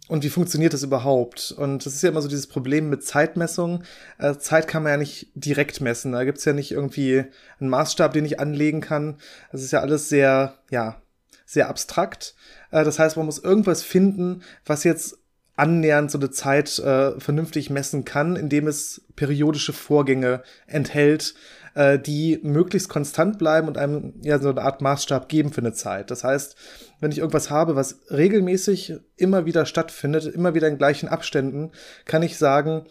[0.08, 1.54] und wie funktioniert das überhaupt?
[1.58, 3.84] Und das ist ja immer so dieses Problem mit Zeitmessung.
[4.18, 6.14] Äh, Zeit kann man ja nicht direkt messen.
[6.14, 7.26] Da gibt's ja nicht irgendwie
[7.60, 9.18] einen Maßstab, den ich anlegen kann.
[9.52, 11.02] Das ist ja alles sehr, ja,
[11.46, 12.36] sehr abstrakt.
[12.72, 15.21] Äh, das heißt, man muss irgendwas finden, was jetzt
[15.56, 21.36] annähernd so eine Zeit äh, vernünftig messen kann, indem es periodische Vorgänge enthält,
[21.76, 25.74] äh, die möglichst konstant bleiben und einem ja so eine Art Maßstab geben für eine
[25.74, 26.12] Zeit.
[26.12, 26.56] Das heißt,
[27.00, 31.72] wenn ich irgendwas habe, was regelmäßig immer wieder stattfindet, immer wieder in gleichen Abständen,
[32.06, 32.86] kann ich sagen,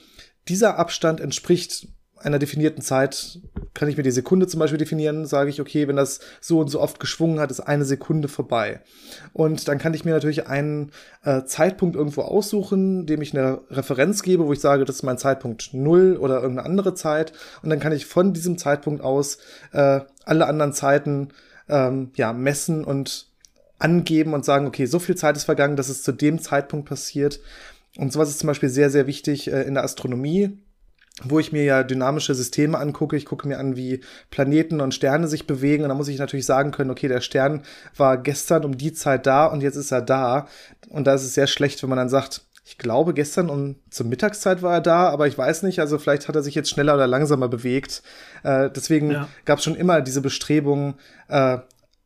[0.48, 3.38] dieser Abstand entspricht einer definierten Zeit
[3.74, 6.68] kann ich mir die Sekunde zum Beispiel definieren, sage ich, okay, wenn das so und
[6.68, 8.80] so oft geschwungen hat, ist eine Sekunde vorbei.
[9.32, 10.90] Und dann kann ich mir natürlich einen
[11.22, 15.18] äh, Zeitpunkt irgendwo aussuchen, dem ich eine Referenz gebe, wo ich sage, das ist mein
[15.18, 17.32] Zeitpunkt null oder irgendeine andere Zeit.
[17.62, 19.38] Und dann kann ich von diesem Zeitpunkt aus
[19.72, 21.28] äh, alle anderen Zeiten
[21.68, 23.28] ähm, ja, messen und
[23.78, 27.40] angeben und sagen, okay, so viel Zeit ist vergangen, dass es zu dem Zeitpunkt passiert.
[27.96, 30.58] Und sowas ist zum Beispiel sehr, sehr wichtig äh, in der Astronomie
[31.24, 33.16] wo ich mir ja dynamische Systeme angucke.
[33.16, 35.82] Ich gucke mir an, wie Planeten und Sterne sich bewegen.
[35.82, 37.62] Und da muss ich natürlich sagen können, okay, der Stern
[37.96, 40.48] war gestern um die Zeit da und jetzt ist er da.
[40.88, 44.06] Und da ist es sehr schlecht, wenn man dann sagt, ich glaube, gestern um zur
[44.06, 46.94] Mittagszeit war er da, aber ich weiß nicht, also vielleicht hat er sich jetzt schneller
[46.94, 48.02] oder langsamer bewegt.
[48.44, 49.28] Äh, deswegen ja.
[49.44, 50.94] gab es schon immer diese Bestrebungen,
[51.28, 51.58] äh,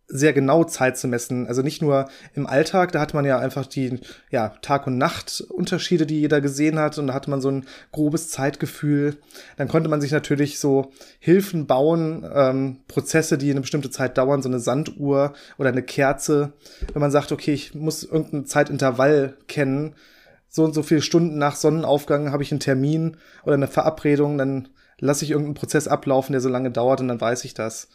[0.06, 1.46] sehr genau Zeit zu messen.
[1.46, 6.06] Also nicht nur im Alltag, da hat man ja einfach die ja, Tag- und Nacht-Unterschiede,
[6.06, 9.16] die jeder gesehen hat, und da hatte man so ein grobes Zeitgefühl.
[9.56, 14.42] Dann konnte man sich natürlich so Hilfen bauen, ähm, Prozesse, die eine bestimmte Zeit dauern,
[14.42, 16.52] so eine Sanduhr oder eine Kerze.
[16.92, 19.94] Wenn man sagt, okay, ich muss irgendein Zeitintervall kennen,
[20.48, 24.68] so und so viele Stunden nach Sonnenaufgang habe ich einen Termin oder eine Verabredung, dann
[24.98, 27.88] lasse ich irgendeinen Prozess ablaufen, der so lange dauert, und dann weiß ich das.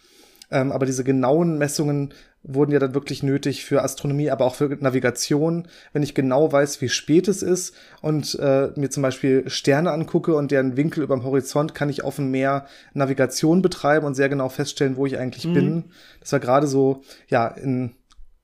[0.51, 4.69] Ähm, aber diese genauen Messungen wurden ja dann wirklich nötig für Astronomie, aber auch für
[4.79, 5.67] Navigation.
[5.91, 10.33] Wenn ich genau weiß, wie spät es ist und äh, mir zum Beispiel Sterne angucke
[10.35, 14.29] und deren Winkel über dem Horizont, kann ich auf dem Meer Navigation betreiben und sehr
[14.29, 15.53] genau feststellen, wo ich eigentlich mhm.
[15.53, 15.83] bin.
[16.21, 17.95] Das war gerade so, ja, in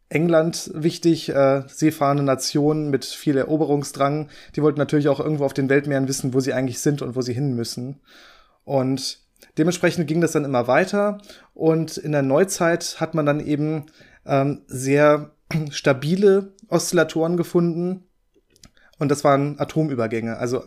[0.09, 4.29] England wichtig, äh, seefahrende Nation mit viel Eroberungsdrang.
[4.55, 7.21] Die wollten natürlich auch irgendwo auf den Weltmeeren wissen, wo sie eigentlich sind und wo
[7.21, 8.01] sie hin müssen.
[8.65, 9.24] Und
[9.58, 11.19] Dementsprechend ging das dann immer weiter
[11.53, 13.86] und in der Neuzeit hat man dann eben
[14.25, 15.31] ähm, sehr
[15.71, 18.05] stabile Oszillatoren gefunden
[18.97, 20.63] und das waren Atomübergänge, also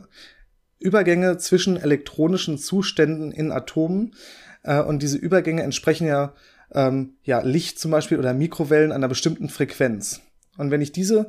[0.79, 4.15] Übergänge zwischen elektronischen Zuständen in Atomen
[4.63, 6.35] äh, und diese Übergänge entsprechen ja,
[6.73, 10.21] ähm, ja Licht zum Beispiel oder Mikrowellen einer bestimmten Frequenz.
[10.57, 11.29] Und wenn ich diese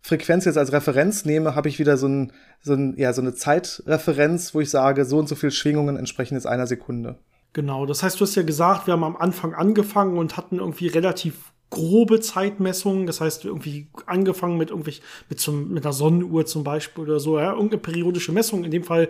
[0.00, 2.32] Frequenz jetzt als Referenz nehme, habe ich wieder so, ein,
[2.62, 6.34] so, ein, ja, so eine Zeitreferenz, wo ich sage, so und so viel Schwingungen entsprechen
[6.34, 7.18] jetzt einer Sekunde.
[7.52, 10.86] Genau, das heißt, du hast ja gesagt, wir haben am Anfang angefangen und hatten irgendwie
[10.86, 14.94] relativ grobe Zeitmessungen, das heißt irgendwie angefangen mit irgendwie
[15.28, 18.84] mit, zum, mit einer Sonnenuhr zum Beispiel oder so, ja, irgendeine periodische Messung, in dem
[18.84, 19.08] Fall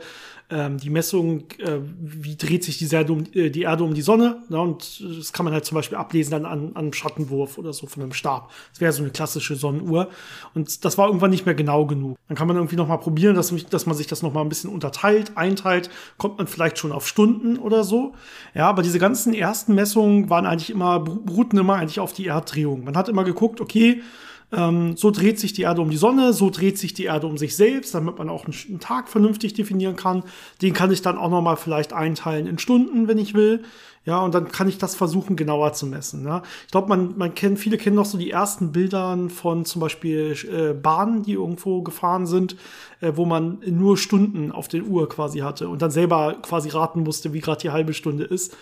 [0.51, 4.03] ähm, die Messung, äh, wie dreht sich die Erde, um, äh, die Erde um die
[4.03, 7.59] Sonne, ja, und das kann man halt zum Beispiel ablesen dann an, an einem Schattenwurf
[7.59, 8.51] oder so von einem Stab.
[8.73, 10.09] Das wäre so eine klassische Sonnenuhr
[10.55, 12.17] und das war irgendwann nicht mehr genau genug.
[12.29, 14.49] Dann kann man irgendwie noch mal probieren, dass, dass man sich das noch mal ein
[14.49, 18.15] bisschen unterteilt, einteilt, kommt man vielleicht schon auf Stunden oder so.
[18.55, 22.85] Ja, aber diese ganzen ersten Messungen waren eigentlich immer, beruhten immer eigentlich auf die Erddrehung.
[22.85, 24.03] Man hat immer geguckt, okay,
[24.51, 27.37] ähm, so dreht sich die Erde um die Sonne, so dreht sich die Erde um
[27.37, 30.23] sich selbst, damit man auch einen, Tag vernünftig definieren kann.
[30.63, 33.63] Den kann ich dann auch noch mal vielleicht einteilen in Stunden, wenn ich will.
[34.07, 36.25] Ja, und dann kann ich das versuchen, genauer zu messen.
[36.25, 36.43] Ja.
[36.65, 40.35] Ich glaube, man, man kennt, viele kennen noch so die ersten Bildern von zum Beispiel
[40.51, 42.57] äh, Bahnen, die irgendwo gefahren sind,
[43.01, 47.03] äh, wo man nur Stunden auf der Uhr quasi hatte und dann selber quasi raten
[47.03, 48.57] musste, wie gerade die halbe Stunde ist.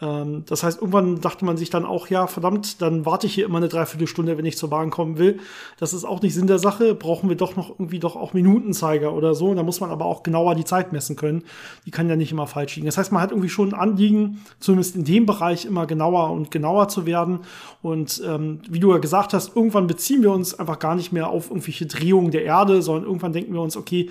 [0.00, 3.46] Ähm, das heißt, irgendwann dachte man sich dann auch, ja, verdammt, dann warte ich hier
[3.46, 5.38] immer eine Dreiviertelstunde, wenn ich zur Bahn kommen will.
[5.78, 6.94] Das ist auch nicht Sinn der Sache.
[6.94, 9.54] Brauchen wir doch noch irgendwie doch auch Minutenzeiger oder so.
[9.54, 11.44] Da muss man aber auch genauer die Zeit messen können.
[11.86, 12.86] Die kann ja nicht immer falsch liegen.
[12.86, 16.50] Das heißt, man hat irgendwie schon ein Anliegen, zumindest in dem Bereich immer genauer und
[16.50, 17.40] genauer zu werden.
[17.80, 21.28] Und ähm, wie du ja gesagt hast, irgendwann beziehen wir uns einfach gar nicht mehr
[21.28, 24.10] auf irgendwelche Drehungen der Erde, sondern irgendwann denken wir uns, okay,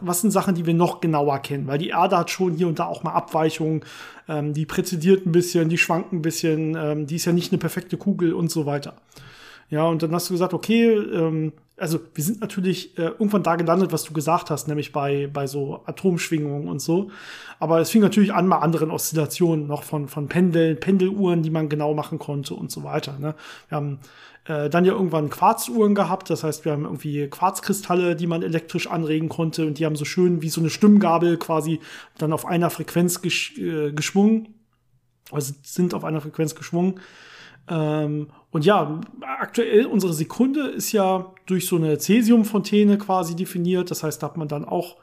[0.00, 1.68] was sind Sachen, die wir noch genauer kennen?
[1.68, 3.84] Weil die Erde hat schon hier und da auch mal Abweichungen
[4.30, 7.58] ähm, die präzidiert ein bisschen, die schwankt ein bisschen, ähm, die ist ja nicht eine
[7.58, 8.94] perfekte Kugel und so weiter.
[9.70, 13.56] Ja, und dann hast du gesagt, okay, ähm, also wir sind natürlich äh, irgendwann da
[13.56, 17.10] gelandet, was du gesagt hast, nämlich bei, bei so Atomschwingungen und so.
[17.58, 21.68] Aber es fing natürlich an bei anderen Oszillationen noch von, von Pendeln, Pendeluhren, die man
[21.68, 23.18] genau machen konnte und so weiter.
[23.18, 23.34] Ne?
[23.68, 23.98] Wir haben
[24.46, 26.30] äh, dann ja irgendwann Quarzuhren gehabt.
[26.30, 30.04] Das heißt, wir haben irgendwie Quarzkristalle, die man elektrisch anregen konnte und die haben so
[30.04, 31.80] schön wie so eine Stimmgabel quasi
[32.18, 34.54] dann auf einer Frequenz gesch äh, geschwungen.
[35.30, 37.00] Also sind auf einer Frequenz geschwungen.
[37.68, 39.00] Ähm, und ja,
[39.38, 43.90] aktuell unsere Sekunde ist ja durch so eine Cäsiumfontäne quasi definiert.
[43.90, 44.96] Das heißt, da hat man dann auch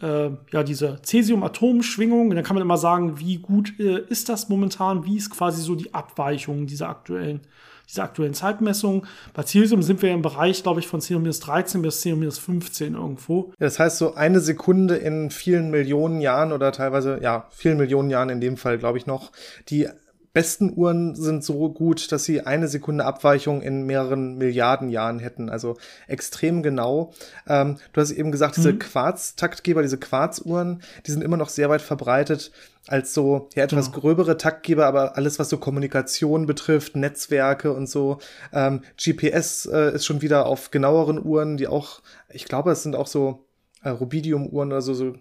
[0.00, 2.30] äh, ja, diese Cäsium-Atomschwingung.
[2.30, 5.74] Dann kann man immer sagen, wie gut äh, ist das momentan, wie ist quasi so
[5.74, 7.40] die Abweichung dieser aktuellen,
[7.88, 9.06] dieser aktuellen Zeitmessung.
[9.34, 13.52] Bei Cäsium sind wir im Bereich, glaube ich, von 10 13 bis 10 15 irgendwo.
[13.58, 18.10] Ja, das heißt, so eine Sekunde in vielen Millionen Jahren oder teilweise, ja, vielen Millionen
[18.10, 19.32] Jahren in dem Fall, glaube ich noch,
[19.68, 19.88] die
[20.32, 25.48] besten Uhren sind so gut, dass sie eine Sekunde Abweichung in mehreren Milliarden Jahren hätten.
[25.48, 27.12] Also extrem genau.
[27.46, 28.78] Ähm, du hast eben gesagt, diese mhm.
[28.78, 32.52] Quarz-Taktgeber, diese Quarzuhren, die sind immer noch sehr weit verbreitet
[32.86, 34.00] als so ja, etwas genau.
[34.00, 38.18] gröbere Taktgeber, aber alles, was so Kommunikation betrifft, Netzwerke und so.
[38.52, 42.96] Ähm, GPS äh, ist schon wieder auf genaueren Uhren, die auch, ich glaube, es sind
[42.96, 43.46] auch so
[43.82, 45.14] äh, Rubidium-Uhren oder so, so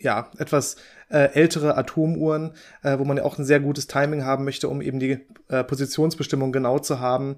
[0.00, 0.76] ja, etwas
[1.14, 2.50] äh, ältere Atomuhren,
[2.82, 5.62] äh, wo man ja auch ein sehr gutes Timing haben möchte, um eben die äh,
[5.62, 7.36] Positionsbestimmung genau zu haben.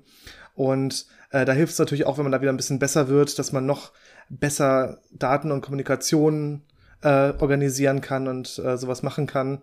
[0.55, 3.39] Und äh, da hilft es natürlich auch, wenn man da wieder ein bisschen besser wird,
[3.39, 3.93] dass man noch
[4.31, 6.63] besser Daten und Kommunikation
[7.03, 9.61] äh, organisieren kann und äh, sowas machen kann.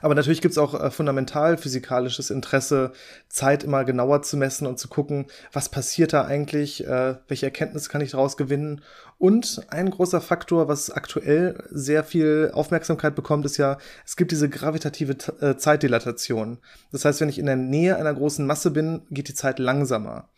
[0.00, 2.92] Aber natürlich gibt es auch äh, fundamental physikalisches Interesse,
[3.28, 7.88] Zeit immer genauer zu messen und zu gucken, was passiert da eigentlich, äh, welche Erkenntnisse
[7.88, 8.82] kann ich daraus gewinnen.
[9.18, 14.48] Und ein großer Faktor, was aktuell sehr viel Aufmerksamkeit bekommt, ist ja, es gibt diese
[14.48, 16.58] gravitative äh, Zeitdilatation.
[16.92, 20.28] Das heißt, wenn ich in der Nähe einer großen Masse bin, geht die Zeit langsamer.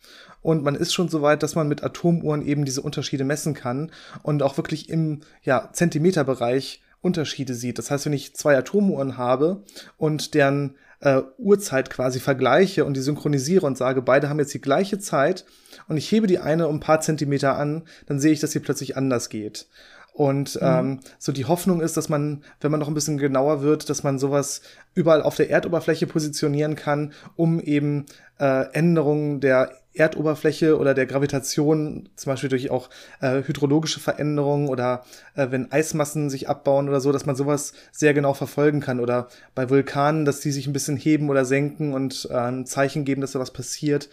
[0.41, 3.91] Und man ist schon so weit, dass man mit Atomuhren eben diese Unterschiede messen kann
[4.23, 7.77] und auch wirklich im ja, Zentimeterbereich Unterschiede sieht.
[7.77, 9.63] Das heißt, wenn ich zwei Atomuhren habe
[9.97, 14.61] und deren äh, Uhrzeit quasi vergleiche und die synchronisiere und sage, beide haben jetzt die
[14.61, 15.45] gleiche Zeit
[15.87, 18.59] und ich hebe die eine um ein paar Zentimeter an, dann sehe ich, dass sie
[18.59, 19.67] plötzlich anders geht.
[20.13, 20.67] Und mhm.
[20.67, 24.03] ähm, so die Hoffnung ist, dass man, wenn man noch ein bisschen genauer wird, dass
[24.03, 24.61] man sowas
[24.93, 28.05] überall auf der Erdoberfläche positionieren kann, um eben
[28.39, 35.03] äh, Änderungen der Erdoberfläche oder der Gravitation, zum Beispiel durch auch äh, hydrologische Veränderungen oder
[35.35, 38.99] äh, wenn Eismassen sich abbauen oder so, dass man sowas sehr genau verfolgen kann.
[38.99, 43.03] Oder bei Vulkanen, dass die sich ein bisschen heben oder senken und äh, ein Zeichen
[43.05, 44.09] geben, dass da was passiert.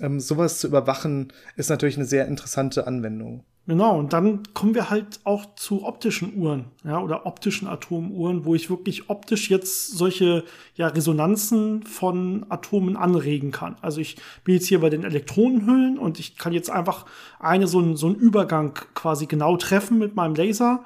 [0.00, 3.44] Ähm, sowas zu überwachen, ist natürlich eine sehr interessante Anwendung.
[3.64, 8.56] Genau, und dann kommen wir halt auch zu optischen Uhren, ja, oder optischen Atomuhren, wo
[8.56, 10.42] ich wirklich optisch jetzt solche
[10.74, 13.76] ja, Resonanzen von Atomen anregen kann.
[13.80, 17.06] Also ich bin jetzt hier bei den Elektronenhüllen und ich kann jetzt einfach
[17.38, 20.82] eine so, ein, so einen Übergang quasi genau treffen mit meinem Laser.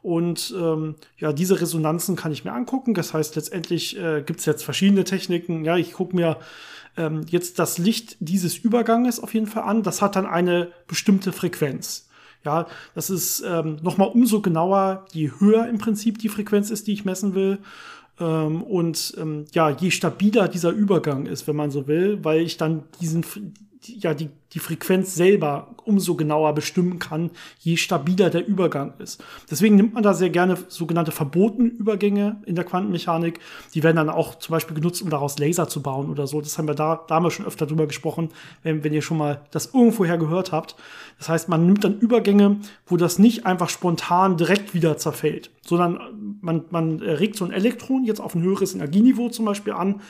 [0.00, 2.94] Und ähm, ja, diese Resonanzen kann ich mir angucken.
[2.94, 5.64] Das heißt, letztendlich äh, gibt es jetzt verschiedene Techniken.
[5.64, 6.36] Ja, ich gucke mir
[6.96, 9.82] ähm, jetzt das Licht dieses Überganges auf jeden Fall an.
[9.82, 12.06] Das hat dann eine bestimmte Frequenz.
[12.44, 16.92] Ja, das ist ähm, nochmal umso genauer, je höher im Prinzip die Frequenz ist, die
[16.92, 17.58] ich messen will.
[18.18, 22.56] Ähm, und ähm, ja, je stabiler dieser Übergang ist, wenn man so will, weil ich
[22.56, 23.24] dann diesen,
[23.86, 29.22] ja, die, die Frequenz selber umso genauer bestimmen kann, je stabiler der Übergang ist.
[29.50, 33.40] Deswegen nimmt man da sehr gerne sogenannte verbotene Übergänge in der Quantenmechanik.
[33.74, 36.40] Die werden dann auch zum Beispiel genutzt, um daraus Laser zu bauen oder so.
[36.40, 38.30] Das haben wir da, da haben wir schon öfter drüber gesprochen,
[38.62, 40.76] wenn, wenn ihr schon mal das irgendwoher gehört habt.
[41.18, 46.38] Das heißt, man nimmt dann Übergänge, wo das nicht einfach spontan direkt wieder zerfällt, sondern
[46.40, 50.00] man, man regt so ein Elektron jetzt auf ein höheres Energieniveau zum Beispiel an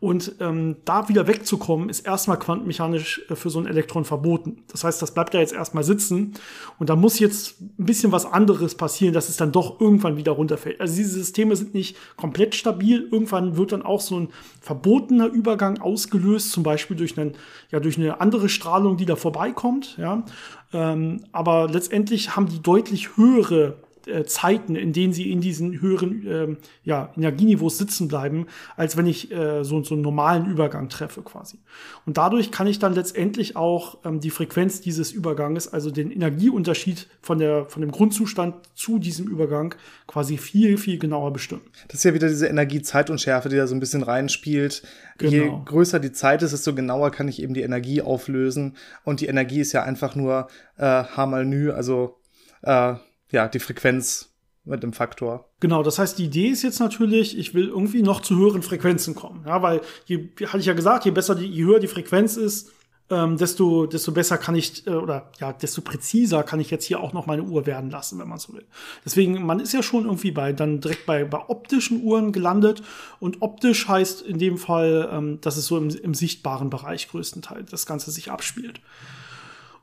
[0.00, 4.64] und ähm, da wieder wegzukommen, ist erstmal quantenmechanisch äh, für so ein Elektron verboten.
[4.72, 6.32] Das heißt, das bleibt da jetzt erstmal sitzen.
[6.78, 10.32] Und da muss jetzt ein bisschen was anderes passieren, dass es dann doch irgendwann wieder
[10.32, 10.80] runterfällt.
[10.80, 13.08] Also diese Systeme sind nicht komplett stabil.
[13.12, 14.28] Irgendwann wird dann auch so ein
[14.62, 17.34] verbotener Übergang ausgelöst, zum Beispiel durch, einen,
[17.70, 19.98] ja, durch eine andere Strahlung, die da vorbeikommt.
[19.98, 20.24] Ja.
[20.72, 23.76] Ähm, aber letztendlich haben die deutlich höhere
[24.10, 28.46] äh, Zeiten, in denen sie in diesen höheren ähm, ja, Energieniveaus sitzen bleiben,
[28.76, 31.58] als wenn ich äh, so, so einen normalen Übergang treffe quasi.
[32.06, 37.08] Und dadurch kann ich dann letztendlich auch ähm, die Frequenz dieses Überganges, also den Energieunterschied
[37.22, 39.74] von, der, von dem Grundzustand zu diesem Übergang
[40.06, 41.62] quasi viel, viel genauer bestimmen.
[41.88, 44.82] Das ist ja wieder diese Energie-Zeitunschärfe, die da so ein bisschen reinspielt.
[45.18, 45.32] Genau.
[45.32, 48.76] Je größer die Zeit ist, desto genauer kann ich eben die Energie auflösen.
[49.04, 52.18] Und die Energie ist ja einfach nur äh, H mal Nü, also
[52.62, 52.94] äh,
[53.30, 54.30] ja, die Frequenz
[54.64, 55.48] mit dem Faktor.
[55.60, 59.14] Genau, das heißt, die Idee ist jetzt natürlich, ich will irgendwie noch zu höheren Frequenzen
[59.14, 59.44] kommen.
[59.46, 62.70] Ja, weil, je, hatte ich ja gesagt, je besser, die, je höher die Frequenz ist,
[63.10, 67.00] ähm, desto, desto besser kann ich, äh, oder ja, desto präziser kann ich jetzt hier
[67.00, 68.64] auch noch meine Uhr werden lassen, wenn man so will.
[69.04, 72.82] Deswegen, man ist ja schon irgendwie bei, dann direkt bei, bei optischen Uhren gelandet.
[73.18, 77.70] Und optisch heißt in dem Fall, ähm, dass es so im, im sichtbaren Bereich größtenteils
[77.70, 78.80] das Ganze sich abspielt.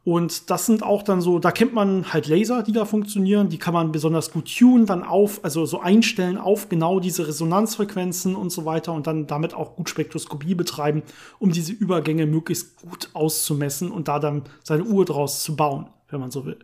[0.08, 3.58] Und das sind auch dann so, da kennt man halt Laser, die da funktionieren, die
[3.58, 8.50] kann man besonders gut tunen, dann auf, also so einstellen auf genau diese Resonanzfrequenzen und
[8.50, 11.04] so weiter und dann damit auch gut Spektroskopie betreiben,
[11.40, 16.22] um diese Übergänge möglichst gut auszumessen und da dann seine Uhr draus zu bauen, wenn
[16.22, 16.58] man so will.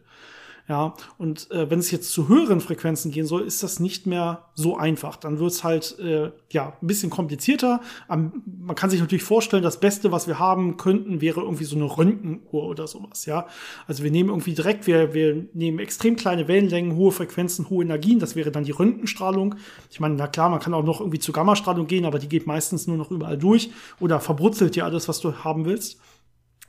[0.69, 4.45] Ja, und äh, wenn es jetzt zu höheren Frequenzen gehen soll, ist das nicht mehr
[4.54, 5.17] so einfach.
[5.17, 7.82] Dann wird es halt äh, ja ein bisschen komplizierter.
[8.08, 11.76] Am, man kann sich natürlich vorstellen, das Beste, was wir haben könnten, wäre irgendwie so
[11.76, 13.26] eine Röntgenuhr oder sowas.
[13.26, 13.47] Ja,
[13.88, 18.19] also wir nehmen irgendwie direkt, wir, wir nehmen extrem kleine Wellenlängen, hohe Frequenzen, hohe Energien.
[18.19, 19.56] Das wäre dann die Röntgenstrahlung.
[19.91, 22.47] Ich meine, na klar, man kann auch noch irgendwie zu Gammastrahlung gehen, aber die geht
[22.47, 25.99] meistens nur noch überall durch oder verbrutzelt dir alles, was du haben willst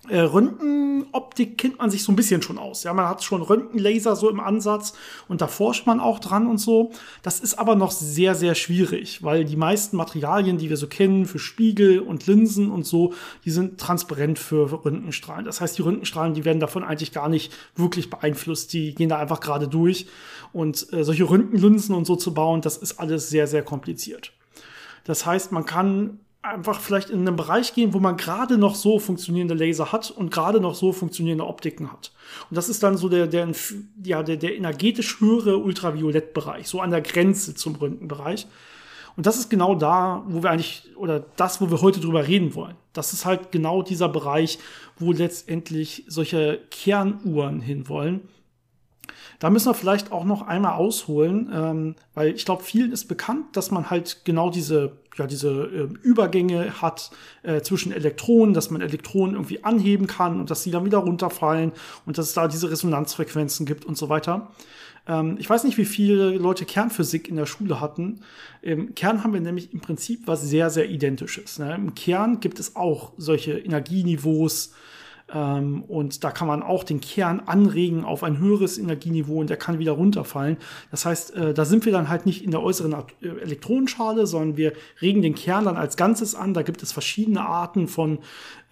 [0.08, 2.82] äh, Röntgenoptik kennt man sich so ein bisschen schon aus.
[2.82, 4.92] Ja, man hat schon Röntgenlaser so im Ansatz
[5.28, 6.92] und da forscht man auch dran und so.
[7.22, 11.24] Das ist aber noch sehr, sehr schwierig, weil die meisten Materialien, die wir so kennen
[11.24, 13.14] für Spiegel und Linsen und so,
[13.44, 15.44] die sind transparent für Röntgenstrahlen.
[15.44, 18.72] Das heißt, die Röntgenstrahlen, die werden davon eigentlich gar nicht wirklich beeinflusst.
[18.72, 20.06] Die gehen da einfach gerade durch.
[20.52, 24.32] Und äh, solche Röntgenlinsen und so zu bauen, das ist alles sehr, sehr kompliziert.
[25.04, 28.98] Das heißt, man kann einfach vielleicht in einen Bereich gehen, wo man gerade noch so
[28.98, 32.12] funktionierende Laser hat und gerade noch so funktionierende Optiken hat.
[32.50, 33.48] Und das ist dann so der, der,
[34.02, 38.46] ja, der, der energetisch höhere Ultraviolettbereich, so an der Grenze zum Röntgenbereich.
[39.16, 42.54] Und das ist genau da, wo wir eigentlich, oder das, wo wir heute drüber reden
[42.54, 42.74] wollen.
[42.92, 44.58] Das ist halt genau dieser Bereich,
[44.98, 48.28] wo letztendlich solche Kernuhren hinwollen.
[49.38, 53.56] Da müssen wir vielleicht auch noch einmal ausholen, ähm, weil ich glaube, vielen ist bekannt,
[53.56, 57.10] dass man halt genau diese, ja, diese äh, Übergänge hat
[57.42, 61.72] äh, zwischen Elektronen, dass man Elektronen irgendwie anheben kann und dass sie dann wieder runterfallen
[62.06, 64.50] und dass es da diese Resonanzfrequenzen gibt und so weiter.
[65.06, 68.20] Ähm, ich weiß nicht, wie viele Leute Kernphysik in der Schule hatten.
[68.62, 71.58] Im Kern haben wir nämlich im Prinzip was sehr, sehr identisches.
[71.58, 71.74] Ne?
[71.74, 74.72] Im Kern gibt es auch solche Energieniveaus,
[75.34, 79.78] und da kann man auch den Kern anregen auf ein höheres Energieniveau und der kann
[79.78, 80.56] wieder runterfallen.
[80.90, 84.56] Das heißt, äh, da sind wir dann halt nicht in der äußeren äh, Elektronenschale, sondern
[84.56, 86.54] wir regen den Kern dann als Ganzes an.
[86.54, 88.18] Da gibt es verschiedene Arten von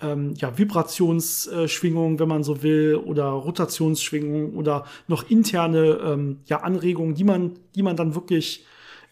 [0.01, 7.15] ähm, ja, Vibrationsschwingungen, wenn man so will, oder Rotationsschwingungen oder noch interne ähm, ja, Anregungen,
[7.15, 8.65] die man, die man dann wirklich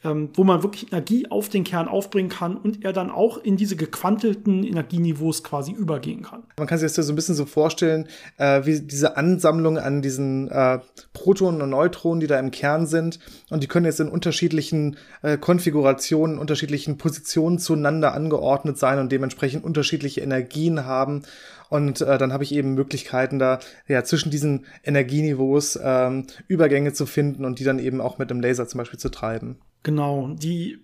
[0.04, 3.56] ähm, wo man wirklich Energie auf den Kern aufbringen kann und er dann auch in
[3.56, 6.42] diese gequantelten Energieniveaus quasi übergehen kann.
[6.58, 8.08] Man kann sich das ja so ein bisschen so vorstellen,
[8.38, 10.78] äh, wie diese Ansammlung an diesen äh,
[11.12, 13.18] Protonen und Neutronen, die da im Kern sind
[13.50, 19.64] und die können jetzt in unterschiedlichen äh, Konfigurationen, unterschiedlichen Positionen zueinander angeordnet sein und dementsprechend
[19.64, 21.22] unterschiedliche Energien haben.
[21.70, 27.06] Und äh, dann habe ich eben Möglichkeiten, da ja zwischen diesen Energieniveaus ähm, Übergänge zu
[27.06, 29.56] finden und die dann eben auch mit dem Laser zum Beispiel zu treiben.
[29.84, 30.34] Genau.
[30.34, 30.80] Die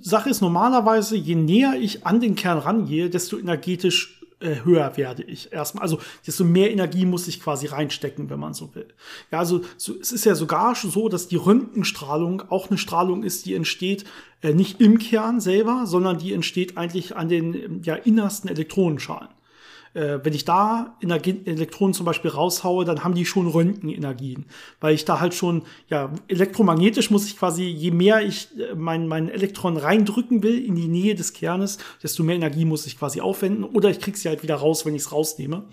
[0.00, 5.24] Sache ist normalerweise, je näher ich an den Kern rangehe, desto energetisch äh, höher werde
[5.24, 5.82] ich erstmal.
[5.82, 8.86] Also desto mehr Energie muss ich quasi reinstecken, wenn man so will.
[9.32, 13.44] Ja, also so, es ist ja sogar so, dass die Röntgenstrahlung auch eine Strahlung ist,
[13.44, 14.04] die entsteht
[14.42, 19.28] äh, nicht im Kern selber, sondern die entsteht eigentlich an den ja, innersten Elektronenschalen
[19.98, 24.46] äh, wenn ich da Energie Elektronen zum Beispiel raushaue, dann haben die schon Röntgenenergien.
[24.80, 29.08] Weil ich da halt schon, ja, elektromagnetisch muss ich quasi, je mehr ich äh, mein,
[29.08, 33.20] mein Elektron reindrücken will in die Nähe des Kernes, desto mehr Energie muss ich quasi
[33.20, 33.64] aufwenden.
[33.64, 35.64] Oder ich krieg sie halt wieder raus, wenn ich es rausnehme.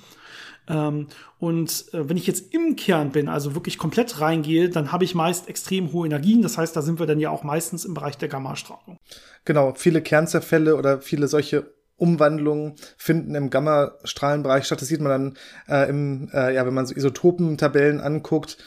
[0.67, 1.07] Ähm,
[1.37, 5.13] und äh, wenn ich jetzt im Kern bin, also wirklich komplett reingehe, dann habe ich
[5.13, 6.41] meist extrem hohe Energien.
[6.41, 8.97] Das heißt, da sind wir dann ja auch meistens im Bereich der Gammastrahlung.
[9.43, 14.81] Genau, viele Kernzerfälle oder viele solche Umwandlungen finden im Gammastrahlenbereich statt.
[14.81, 18.57] Das sieht man dann äh, im, äh, ja, wenn man so Isotopentabellen anguckt,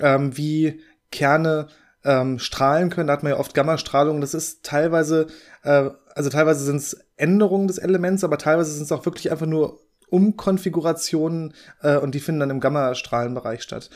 [0.00, 1.68] ähm, wie Kerne
[2.04, 3.06] ähm, strahlen können.
[3.06, 4.20] Da hat man ja oft Gammastrahlung.
[4.20, 5.28] Das ist teilweise,
[5.62, 9.46] äh, also teilweise sind es Änderungen des Elements, aber teilweise sind es auch wirklich einfach
[9.46, 13.90] nur Umkonfigurationen äh, und die finden dann im Gammastrahlenbereich statt.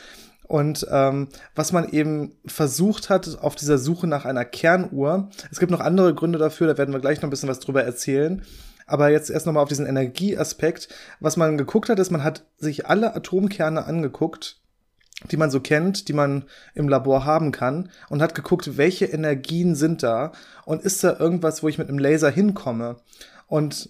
[0.47, 5.71] Und ähm, was man eben versucht hat auf dieser Suche nach einer Kernuhr, es gibt
[5.71, 8.41] noch andere Gründe dafür, da werden wir gleich noch ein bisschen was drüber erzählen.
[8.89, 10.89] Aber jetzt erst nochmal auf diesen Energieaspekt.
[11.19, 14.59] Was man geguckt hat, ist, man hat sich alle Atomkerne angeguckt,
[15.31, 19.75] die man so kennt, die man im Labor haben kann und hat geguckt, welche Energien
[19.75, 20.31] sind da
[20.65, 22.97] und ist da irgendwas, wo ich mit einem Laser hinkomme.
[23.47, 23.89] Und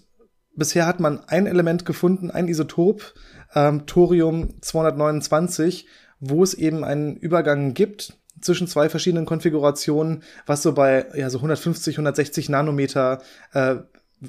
[0.54, 3.14] bisher hat man ein Element gefunden, ein Isotop,
[3.54, 5.86] ähm, Thorium 229,
[6.18, 11.38] wo es eben einen Übergang gibt zwischen zwei verschiedenen Konfigurationen, was so bei ja so
[11.38, 13.76] 150, 160 Nanometer äh,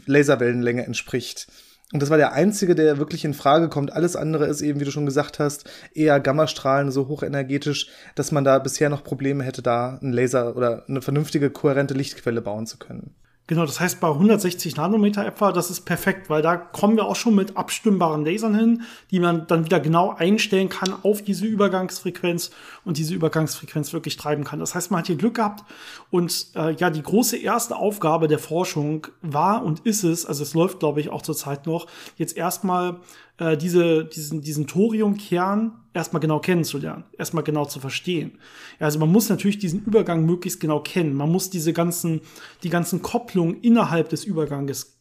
[0.05, 1.47] Laserwellenlänge entspricht.
[1.93, 3.91] Und das war der einzige, der wirklich in Frage kommt.
[3.91, 8.45] Alles andere ist eben, wie du schon gesagt hast, eher Gammastrahlen, so hochenergetisch, dass man
[8.45, 12.77] da bisher noch Probleme hätte, da einen Laser oder eine vernünftige, kohärente Lichtquelle bauen zu
[12.77, 13.13] können.
[13.51, 17.17] Genau, das heißt bei 160 Nanometer etwa, das ist perfekt, weil da kommen wir auch
[17.17, 22.51] schon mit abstimmbaren Lasern hin, die man dann wieder genau einstellen kann auf diese Übergangsfrequenz
[22.85, 24.59] und diese Übergangsfrequenz wirklich treiben kann.
[24.59, 25.65] Das heißt, man hat hier Glück gehabt
[26.09, 30.53] und äh, ja, die große erste Aufgabe der Forschung war und ist es, also es
[30.53, 33.01] läuft glaube ich auch zurzeit noch, jetzt erstmal
[33.37, 38.39] äh, diese, diesen, diesen Thoriumkern erstmal genau kennenzulernen, erstmal genau zu verstehen.
[38.79, 41.13] Also man muss natürlich diesen Übergang möglichst genau kennen.
[41.13, 42.21] Man muss diese ganzen,
[42.63, 45.00] die ganzen Kopplungen innerhalb des Überganges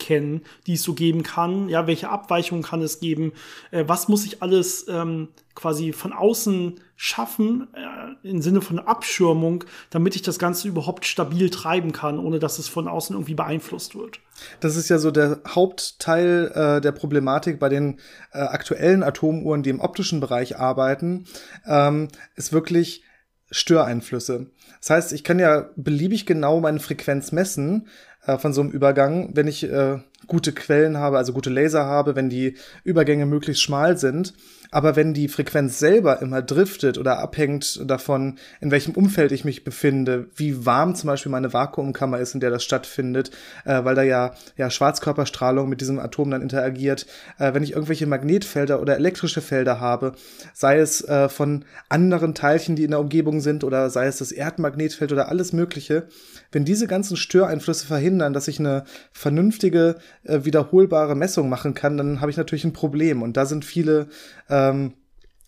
[0.00, 1.68] kennen, die es so geben kann.
[1.68, 3.32] Ja, welche Abweichungen kann es geben?
[3.70, 9.64] Äh, was muss ich alles ähm, quasi von außen schaffen, äh, im Sinne von Abschirmung,
[9.90, 13.94] damit ich das Ganze überhaupt stabil treiben kann, ohne dass es von außen irgendwie beeinflusst
[13.94, 14.20] wird.
[14.60, 18.00] Das ist ja so der Hauptteil äh, der Problematik bei den
[18.32, 21.26] äh, aktuellen Atomuhren, die im optischen Bereich arbeiten,
[21.66, 23.04] ähm, ist wirklich
[23.50, 24.50] Störeinflüsse.
[24.80, 27.88] Das heißt, ich kann ja beliebig genau meine Frequenz messen,
[28.30, 32.16] äh, von so einem Übergang, wenn ich äh, gute Quellen habe, also gute Laser habe,
[32.16, 32.54] wenn die
[32.84, 34.34] Übergänge möglichst schmal sind.
[34.70, 39.64] Aber wenn die Frequenz selber immer driftet oder abhängt davon, in welchem Umfeld ich mich
[39.64, 43.30] befinde, wie warm zum Beispiel meine Vakuumkammer ist, in der das stattfindet,
[43.64, 47.06] äh, weil da ja, ja Schwarzkörperstrahlung mit diesem Atom dann interagiert,
[47.38, 50.12] äh, wenn ich irgendwelche Magnetfelder oder elektrische Felder habe,
[50.54, 54.32] sei es äh, von anderen Teilchen, die in der Umgebung sind, oder sei es das
[54.32, 56.06] Erdmagnetfeld oder alles Mögliche,
[56.52, 62.20] wenn diese ganzen Störeinflüsse verhindern, dass ich eine vernünftige, äh, wiederholbare Messung machen kann, dann
[62.20, 63.22] habe ich natürlich ein Problem.
[63.22, 64.08] Und da sind viele
[64.50, 64.94] ähm,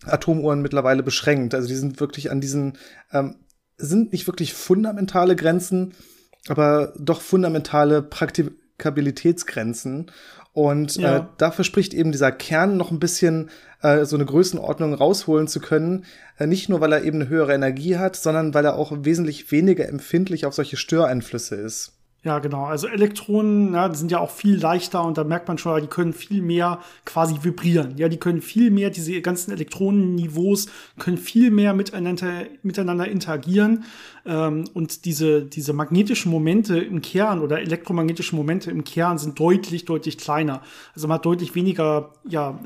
[0.05, 1.55] Atomuhren mittlerweile beschränkt.
[1.55, 2.77] Also die sind wirklich an diesen,
[3.11, 3.35] ähm,
[3.77, 5.93] sind nicht wirklich fundamentale Grenzen,
[6.47, 10.11] aber doch fundamentale Praktikabilitätsgrenzen.
[10.53, 11.17] Und ja.
[11.17, 13.49] äh, da verspricht eben dieser Kern noch ein bisschen
[13.81, 16.05] äh, so eine Größenordnung rausholen zu können.
[16.37, 19.51] Äh, nicht nur, weil er eben eine höhere Energie hat, sondern weil er auch wesentlich
[19.51, 21.92] weniger empfindlich auf solche Störeinflüsse ist.
[22.23, 22.63] Ja, genau.
[22.63, 25.87] Also Elektronen ja, die sind ja auch viel leichter und da merkt man schon, die
[25.87, 27.97] können viel mehr quasi vibrieren.
[27.97, 30.67] Ja, die können viel mehr, diese ganzen Elektronenniveaus
[30.99, 33.83] können viel mehr miteinander, miteinander interagieren.
[34.25, 39.83] Ähm, und diese, diese magnetischen Momente im Kern oder elektromagnetischen Momente im Kern sind deutlich,
[39.83, 40.61] deutlich kleiner.
[40.95, 42.57] Also man hat deutlich weniger ja,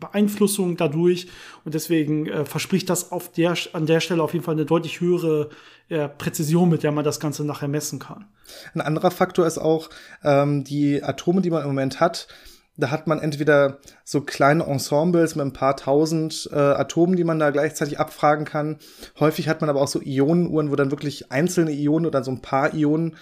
[0.00, 1.28] Beeinflussung dadurch.
[1.64, 5.00] Und deswegen äh, verspricht das auf der, an der Stelle auf jeden Fall eine deutlich
[5.00, 5.50] höhere
[5.88, 8.26] äh, Präzision, mit der man das Ganze nachher messen kann.
[8.74, 9.90] Ein anderer Faktor ist auch
[10.22, 12.28] ähm, die Atome, die man im Moment hat.
[12.76, 17.38] Da hat man entweder so kleine Ensembles mit ein paar tausend äh, Atomen, die man
[17.38, 18.78] da gleichzeitig abfragen kann.
[19.20, 22.42] Häufig hat man aber auch so Ionenuhren, wo dann wirklich einzelne Ionen oder so ein
[22.42, 23.16] paar Ionen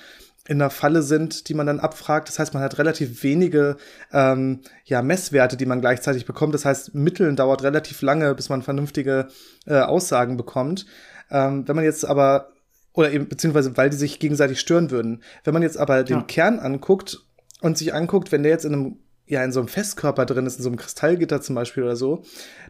[0.48, 2.28] in der Falle sind, die man dann abfragt.
[2.28, 3.76] Das heißt, man hat relativ wenige
[4.12, 6.54] ähm, ja, Messwerte, die man gleichzeitig bekommt.
[6.54, 9.28] Das heißt, Mitteln dauert relativ lange, bis man vernünftige
[9.66, 10.86] äh, Aussagen bekommt.
[11.30, 12.51] Ähm, wenn man jetzt aber
[12.92, 15.22] oder eben, beziehungsweise weil die sich gegenseitig stören würden.
[15.44, 16.22] Wenn man jetzt aber den ja.
[16.24, 17.24] Kern anguckt
[17.60, 20.56] und sich anguckt, wenn der jetzt in einem ja in so einem Festkörper drin ist,
[20.56, 22.22] in so einem Kristallgitter zum Beispiel oder so,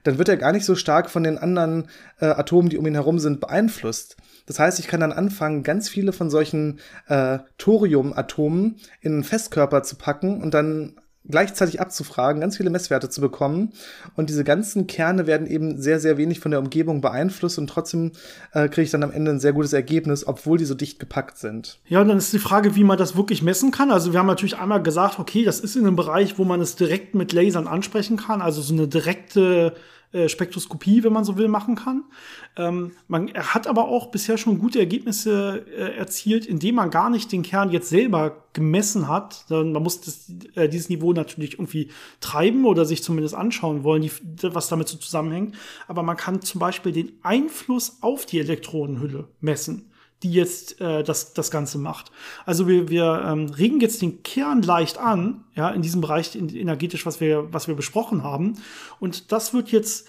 [0.04, 1.88] dann wird er gar nicht so stark von den anderen
[2.20, 4.16] äh, Atomen, die um ihn herum sind, beeinflusst.
[4.46, 9.82] Das heißt, ich kann dann anfangen, ganz viele von solchen äh, Thoriumatomen in einen Festkörper
[9.82, 13.72] zu packen und dann gleichzeitig abzufragen, ganz viele Messwerte zu bekommen.
[14.16, 18.12] Und diese ganzen Kerne werden eben sehr, sehr wenig von der Umgebung beeinflusst und trotzdem
[18.52, 21.38] äh, kriege ich dann am Ende ein sehr gutes Ergebnis, obwohl die so dicht gepackt
[21.38, 21.78] sind.
[21.86, 23.90] Ja, und dann ist die Frage, wie man das wirklich messen kann.
[23.90, 26.76] Also wir haben natürlich einmal gesagt, okay, das ist in einem Bereich, wo man es
[26.76, 29.74] direkt mit Lasern ansprechen kann, also so eine direkte
[30.12, 32.04] äh, Spektroskopie, wenn man so will, machen kann.
[32.56, 37.32] Ähm, man, hat aber auch bisher schon gute Ergebnisse äh, erzielt, indem man gar nicht
[37.32, 39.46] den Kern jetzt selber gemessen hat.
[39.48, 41.90] Man muss das, äh, dieses Niveau natürlich irgendwie
[42.20, 45.54] treiben oder sich zumindest anschauen wollen, die, was damit so zusammenhängt.
[45.88, 49.91] Aber man kann zum Beispiel den Einfluss auf die Elektronenhülle messen
[50.22, 52.10] die jetzt äh, das, das Ganze macht.
[52.46, 57.06] Also wir, wir ähm, regen jetzt den Kern leicht an, ja, in diesem Bereich energetisch,
[57.06, 58.54] was wir, was wir besprochen haben.
[59.00, 60.08] Und das wird jetzt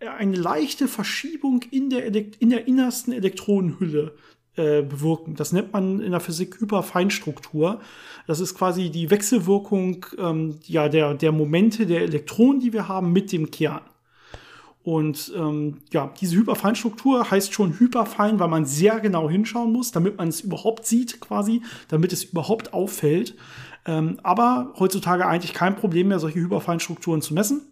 [0.00, 4.14] eine leichte Verschiebung in der, in der innersten Elektronenhülle
[4.56, 5.34] äh, bewirken.
[5.34, 7.80] Das nennt man in der Physik Hyperfeinstruktur.
[8.26, 13.12] Das ist quasi die Wechselwirkung ähm, ja, der, der Momente der Elektronen, die wir haben,
[13.12, 13.82] mit dem Kern.
[14.84, 20.18] Und ähm, ja, diese Hyperfeinstruktur heißt schon hyperfein, weil man sehr genau hinschauen muss, damit
[20.18, 23.34] man es überhaupt sieht, quasi, damit es überhaupt auffällt.
[23.86, 27.62] Ähm, aber heutzutage eigentlich kein Problem mehr, solche Hyperfeinstrukturen zu messen.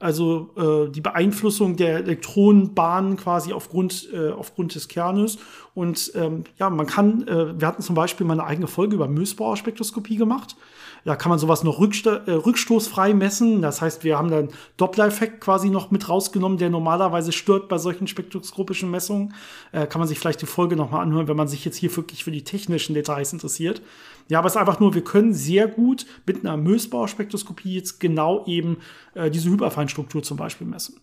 [0.00, 5.38] Also äh, die Beeinflussung der Elektronenbahnen quasi aufgrund, äh, aufgrund des Kernes.
[5.74, 9.08] Und ähm, ja, man kann, äh, wir hatten zum Beispiel mal eine eigene Folge über
[9.08, 10.56] Mösbauer Spektroskopie gemacht.
[11.04, 13.62] Da kann man sowas noch rücksto äh, rückstoßfrei messen.
[13.62, 18.06] Das heißt, wir haben dann Doppler-Effekt quasi noch mit rausgenommen, der normalerweise stört bei solchen
[18.06, 19.34] spektroskopischen Messungen.
[19.72, 22.22] Äh, kann man sich vielleicht die Folge nochmal anhören, wenn man sich jetzt hier wirklich
[22.22, 23.82] für die technischen Details interessiert.
[24.28, 28.44] Ja, aber es ist einfach nur, wir können sehr gut mit einer Mösbauer-Spektroskopie jetzt genau
[28.46, 28.76] eben
[29.14, 31.00] äh, diese Hyperfeinstruktur zum Beispiel messen.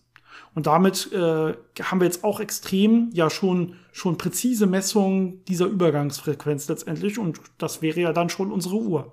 [0.54, 6.68] Und damit äh, haben wir jetzt auch extrem ja schon, schon präzise Messungen dieser Übergangsfrequenz
[6.68, 7.18] letztendlich.
[7.18, 9.12] Und das wäre ja dann schon unsere Uhr.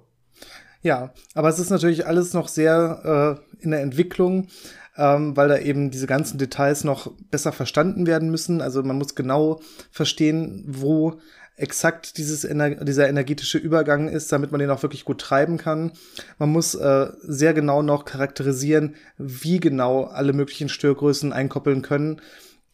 [0.81, 4.47] Ja, aber es ist natürlich alles noch sehr äh, in der Entwicklung,
[4.95, 8.61] ähm, weil da eben diese ganzen Details noch besser verstanden werden müssen.
[8.61, 9.59] Also man muss genau
[9.91, 11.19] verstehen, wo
[11.57, 15.91] exakt dieses Ener dieser energetische Übergang ist, damit man den auch wirklich gut treiben kann.
[16.37, 22.21] Man muss äh, sehr genau noch charakterisieren, wie genau alle möglichen Störgrößen einkoppeln können,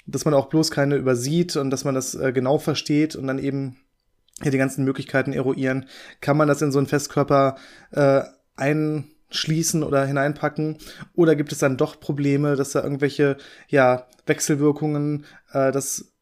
[0.05, 3.39] dass man auch bloß keine übersieht und dass man das äh, genau versteht und dann
[3.39, 3.77] eben
[4.43, 5.86] ja, die ganzen Möglichkeiten eruieren.
[6.19, 7.55] Kann man das in so einen Festkörper
[7.91, 8.21] äh,
[8.57, 10.77] einschließen oder hineinpacken?
[11.15, 13.38] Oder gibt es dann doch Probleme, dass da irgendwelche
[13.69, 15.23] ja, Wechselwirkungen
[15.53, 16.12] äh, das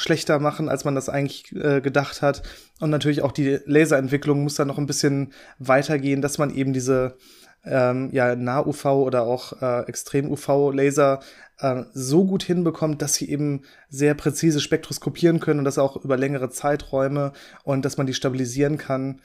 [0.00, 2.42] schlechter machen, als man das eigentlich äh, gedacht hat.
[2.80, 7.16] Und natürlich auch die Laserentwicklung muss dann noch ein bisschen weitergehen, dass man eben diese
[7.64, 11.20] ähm, ja, Nah-UV oder auch äh, Extrem-UV-Laser
[11.58, 16.16] äh, so gut hinbekommt, dass sie eben sehr präzise spektroskopieren können und das auch über
[16.16, 17.32] längere Zeiträume
[17.64, 19.20] und dass man die stabilisieren kann.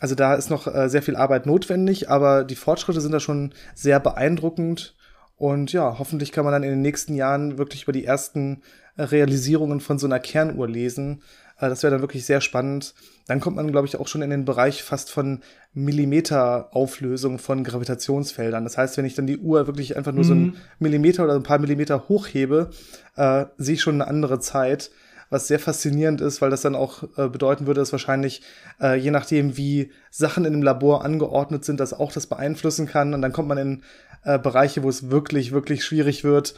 [0.00, 3.52] Also da ist noch äh, sehr viel Arbeit notwendig, aber die Fortschritte sind da schon
[3.74, 4.96] sehr beeindruckend.
[5.36, 8.62] Und ja, hoffentlich kann man dann in den nächsten Jahren wirklich über die ersten
[8.96, 11.22] Realisierungen von so einer Kernuhr lesen.
[11.58, 12.94] Äh, das wäre dann wirklich sehr spannend.
[13.26, 15.40] Dann kommt man, glaube ich, auch schon in den Bereich fast von
[15.72, 18.64] Millimeter-Auflösung von Gravitationsfeldern.
[18.64, 20.28] Das heißt, wenn ich dann die Uhr wirklich einfach nur mhm.
[20.28, 22.70] so einen Millimeter oder ein paar Millimeter hochhebe,
[23.16, 24.90] äh, sehe ich schon eine andere Zeit
[25.30, 28.42] was sehr faszinierend ist, weil das dann auch äh, bedeuten würde, dass wahrscheinlich,
[28.80, 33.14] äh, je nachdem, wie Sachen in dem Labor angeordnet sind, das auch das beeinflussen kann.
[33.14, 33.82] Und dann kommt man in
[34.24, 36.54] äh, Bereiche, wo es wirklich, wirklich schwierig wird,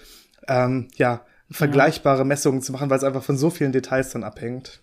[0.48, 4.82] ähm, ja, vergleichbare Messungen zu machen, weil es einfach von so vielen Details dann abhängt.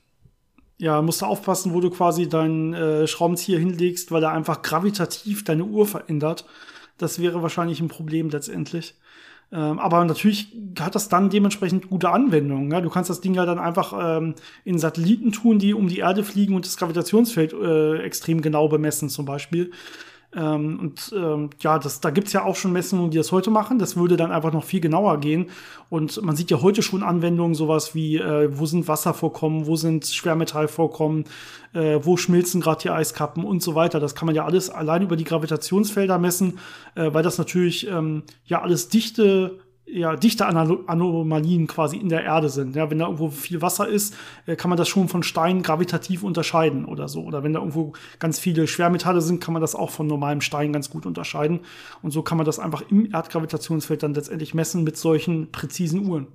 [0.78, 5.44] Ja, musst du aufpassen, wo du quasi deinen äh, Schraubenzieher hinlegst, weil er einfach gravitativ
[5.44, 6.46] deine Uhr verändert.
[6.98, 8.96] Das wäre wahrscheinlich ein Problem letztendlich.
[9.52, 12.72] Ähm, aber natürlich hat das dann dementsprechend gute Anwendungen.
[12.72, 12.82] Ja?
[12.82, 14.36] Du kannst das Ding ja dann einfach ähm,
[14.66, 19.10] in Satelliten tun, die um die Erde fliegen und das Gravitationsfeld äh, extrem genau bemessen,
[19.10, 19.72] zum Beispiel.
[20.36, 23.80] Ähm, und ähm, ja, das, da gibt's ja auch schon Messungen, die das heute machen.
[23.80, 25.50] Das würde dann einfach noch viel genauer gehen.
[25.90, 30.06] Und man sieht ja heute schon Anwendungen, sowas wie, äh, wo sind Wasservorkommen, wo sind
[30.06, 31.26] Schwermetallvorkommen,
[31.74, 34.00] äh, wo schmilzen gerade die Eiskappen und so weiter.
[34.00, 36.60] Das kann man ja alles allein über die Gravitationsfelder messen,
[36.96, 39.60] äh, weil das natürlich ähm, ja alles dichte
[39.94, 42.76] ja, dichte Anomalien quasi in der Erde sind.
[42.76, 44.16] Ja, wenn da irgendwo viel Wasser ist,
[44.46, 47.24] äh, kann man das schon von Stein gravitativ unterscheiden oder so.
[47.24, 50.74] Oder wenn da irgendwo ganz viele Schwermetalle sind, kann man das auch von normalem Stein
[50.74, 51.60] ganz gut unterscheiden.
[52.02, 56.28] Und so kann man das einfach im Erdgravitationsfeld dann letztendlich messen mit solchen präzisen Uhren.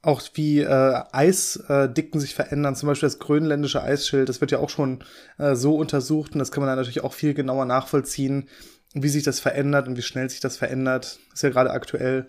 [0.00, 4.60] Auch wie äh, Eisdicken äh, sich verändern, zum Beispiel das grönländische Eisschild, das wird ja
[4.60, 5.02] auch schon
[5.38, 8.48] äh, so untersucht und das kann man dann natürlich auch viel genauer nachvollziehen,
[8.94, 11.18] wie sich das verändert und wie schnell sich das verändert.
[11.34, 12.28] Ist ja gerade aktuell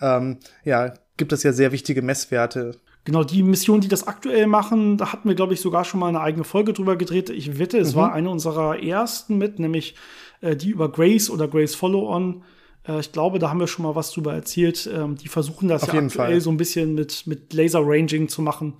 [0.00, 2.76] ähm, ja, gibt es ja sehr wichtige Messwerte.
[3.04, 6.08] Genau, die Missionen, die das aktuell machen, da hatten wir, glaube ich, sogar schon mal
[6.08, 7.30] eine eigene Folge drüber gedreht.
[7.30, 7.98] Ich wette, es mhm.
[7.98, 9.94] war eine unserer ersten mit, nämlich
[10.42, 12.42] äh, die über Grace oder Grace Follow-On.
[12.86, 14.88] Äh, ich glaube, da haben wir schon mal was drüber erzählt.
[14.92, 16.40] Ähm, die versuchen das Auf ja aktuell Fall.
[16.40, 18.74] so ein bisschen mit, mit Laser-Ranging zu machen.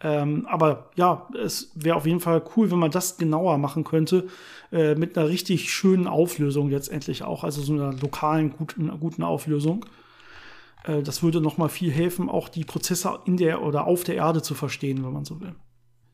[0.00, 4.28] Ähm, aber ja, es wäre auf jeden Fall cool, wenn man das genauer machen könnte,
[4.70, 9.84] äh, mit einer richtig schönen Auflösung letztendlich auch, also so einer lokalen, guten, guten Auflösung.
[10.88, 14.16] Äh, das würde noch mal viel helfen, auch die Prozesse in der oder auf der
[14.16, 15.54] Erde zu verstehen, wenn man so will.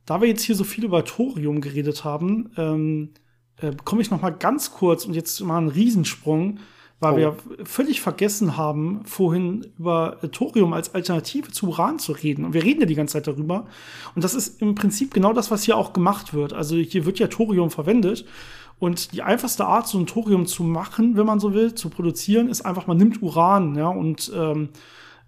[0.04, 3.10] Da wir jetzt hier so viel über Thorium geredet haben, ähm,
[3.56, 6.58] äh, komme ich noch mal ganz kurz und jetzt mal einen Riesensprung,
[7.00, 7.16] weil oh.
[7.16, 12.44] wir völlig vergessen haben, vorhin über äh, Thorium als Alternative zu Uran zu reden.
[12.44, 13.66] Und wir reden ja die ganze Zeit darüber.
[14.14, 16.52] Und das ist im Prinzip genau das, was hier auch gemacht wird.
[16.52, 18.26] Also hier wird ja Thorium verwendet.
[18.78, 22.48] Und die einfachste Art, so ein Thorium zu machen, wenn man so will, zu produzieren,
[22.48, 24.70] ist einfach, man nimmt Uran, ja, und ähm,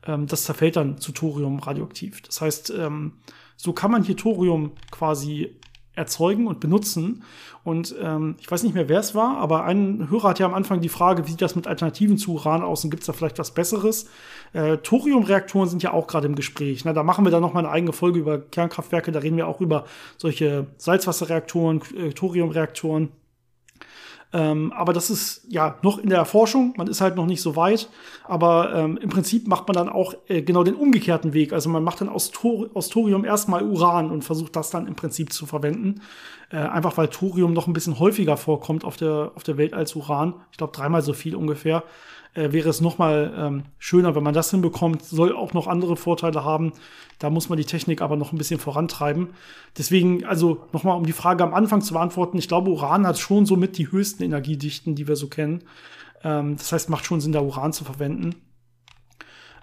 [0.06, 2.22] ähm, das zerfällt dann zu Thorium radioaktiv.
[2.22, 3.12] Das heißt, ähm,
[3.56, 5.56] so kann man hier Thorium quasi
[5.96, 7.24] erzeugen und benutzen.
[7.64, 10.54] Und ähm, ich weiß nicht mehr, wer es war, aber ein Hörer hat ja am
[10.54, 13.12] Anfang die Frage, wie sieht das mit Alternativen zu Uran aus und gibt es da
[13.12, 14.08] vielleicht was Besseres?
[14.52, 16.84] Äh, Thoriumreaktoren sind ja auch gerade im Gespräch.
[16.84, 16.92] Ne?
[16.92, 19.10] Da machen wir dann noch mal eine eigene Folge über Kernkraftwerke.
[19.10, 19.86] Da reden wir auch über
[20.18, 23.08] solche Salzwasserreaktoren, äh, Thoriumreaktoren.
[24.32, 27.56] Ähm, aber das ist ja noch in der Erforschung, man ist halt noch nicht so
[27.56, 27.88] weit.
[28.24, 31.52] Aber ähm, im Prinzip macht man dann auch äh, genau den umgekehrten Weg.
[31.52, 34.96] Also man macht dann aus, Thor aus Thorium erstmal Uran und versucht das dann im
[34.96, 36.02] Prinzip zu verwenden.
[36.50, 39.94] Äh, einfach weil Thorium noch ein bisschen häufiger vorkommt auf der, auf der Welt als
[39.94, 40.34] Uran.
[40.50, 41.82] Ich glaube dreimal so viel ungefähr
[42.36, 45.02] äh, wäre es noch mal ähm, schöner, wenn man das hinbekommt.
[45.02, 46.72] Soll auch noch andere Vorteile haben.
[47.18, 49.30] Da muss man die Technik aber noch ein bisschen vorantreiben.
[49.76, 53.18] Deswegen, also noch mal um die Frage am Anfang zu beantworten, ich glaube, Uran hat
[53.18, 55.64] schon somit die höchsten Energiedichten, die wir so kennen.
[56.22, 58.34] Ähm, das heißt, macht schon Sinn, da Uran zu verwenden.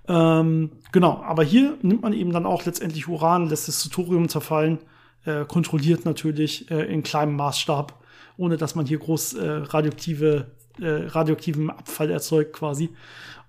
[0.08, 4.28] Ähm, genau, aber hier nimmt man eben dann auch letztendlich Uran, lässt das zu Thorium
[4.28, 4.80] zerfallen,
[5.24, 8.04] äh, kontrolliert natürlich äh, in kleinem Maßstab
[8.38, 12.90] ohne dass man hier groß äh, radioaktive, äh, radioaktiven Abfall erzeugt quasi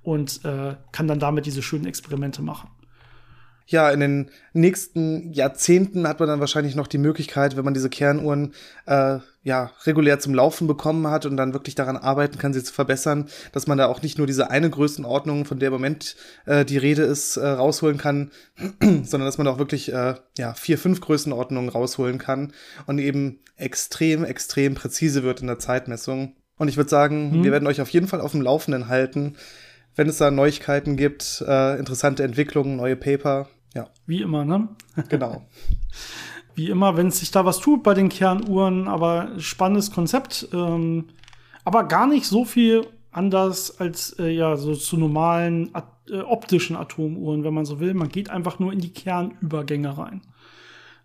[0.02, 2.68] und äh, kann dann damit diese schönen Experimente machen
[3.66, 7.88] ja, in den nächsten Jahrzehnten hat man dann wahrscheinlich noch die Möglichkeit, wenn man diese
[7.88, 8.52] Kernuhren
[8.84, 12.74] äh, ja regulär zum Laufen bekommen hat und dann wirklich daran arbeiten kann, sie zu
[12.74, 16.66] verbessern, dass man da auch nicht nur diese eine Größenordnung, von der im Moment äh,
[16.66, 18.30] die Rede ist, äh, rausholen kann,
[18.80, 22.52] sondern dass man auch wirklich äh, ja vier, fünf Größenordnungen rausholen kann
[22.86, 26.36] und eben extrem, extrem präzise wird in der Zeitmessung.
[26.57, 27.44] Und ich würde sagen, hm.
[27.44, 29.36] wir werden euch auf jeden Fall auf dem Laufenden halten,
[29.96, 33.48] wenn es da Neuigkeiten gibt, äh, interessante Entwicklungen, neue Paper.
[33.74, 33.88] Ja.
[34.07, 34.68] Wie immer, ne?
[35.09, 35.42] Genau.
[36.57, 40.48] Wie immer, wenn sich da was tut bei den Kernuhren, aber spannendes Konzept.
[40.52, 41.07] Ähm,
[41.64, 46.76] aber gar nicht so viel anders als äh, ja so zu normalen at äh, optischen
[46.76, 47.94] Atomuhren, wenn man so will.
[47.94, 50.22] Man geht einfach nur in die Kernübergänge rein.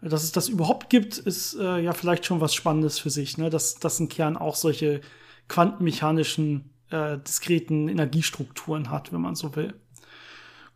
[0.02, 3.50] Dass es das überhaupt gibt, ist äh, ja vielleicht schon was Spannendes für sich, ne?
[3.50, 5.02] dass, dass ein Kern auch solche
[5.50, 9.74] quantenmechanischen äh, diskreten Energiestrukturen hat, wenn man so will.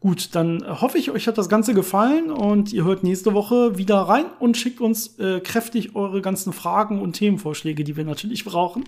[0.03, 4.01] Gut, dann hoffe ich, euch hat das Ganze gefallen und ihr hört nächste Woche wieder
[4.01, 8.83] rein und schickt uns äh, kräftig eure ganzen Fragen und Themenvorschläge, die wir natürlich brauchen.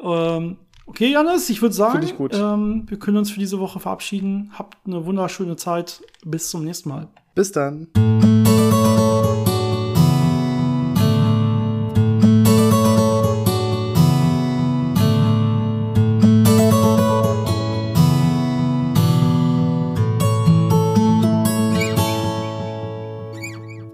[0.00, 0.56] Ähm,
[0.86, 4.50] okay, Janis, ich würde sagen, ich ähm, wir können uns für diese Woche verabschieden.
[4.54, 6.00] Habt eine wunderschöne Zeit.
[6.24, 7.08] Bis zum nächsten Mal.
[7.34, 7.88] Bis dann.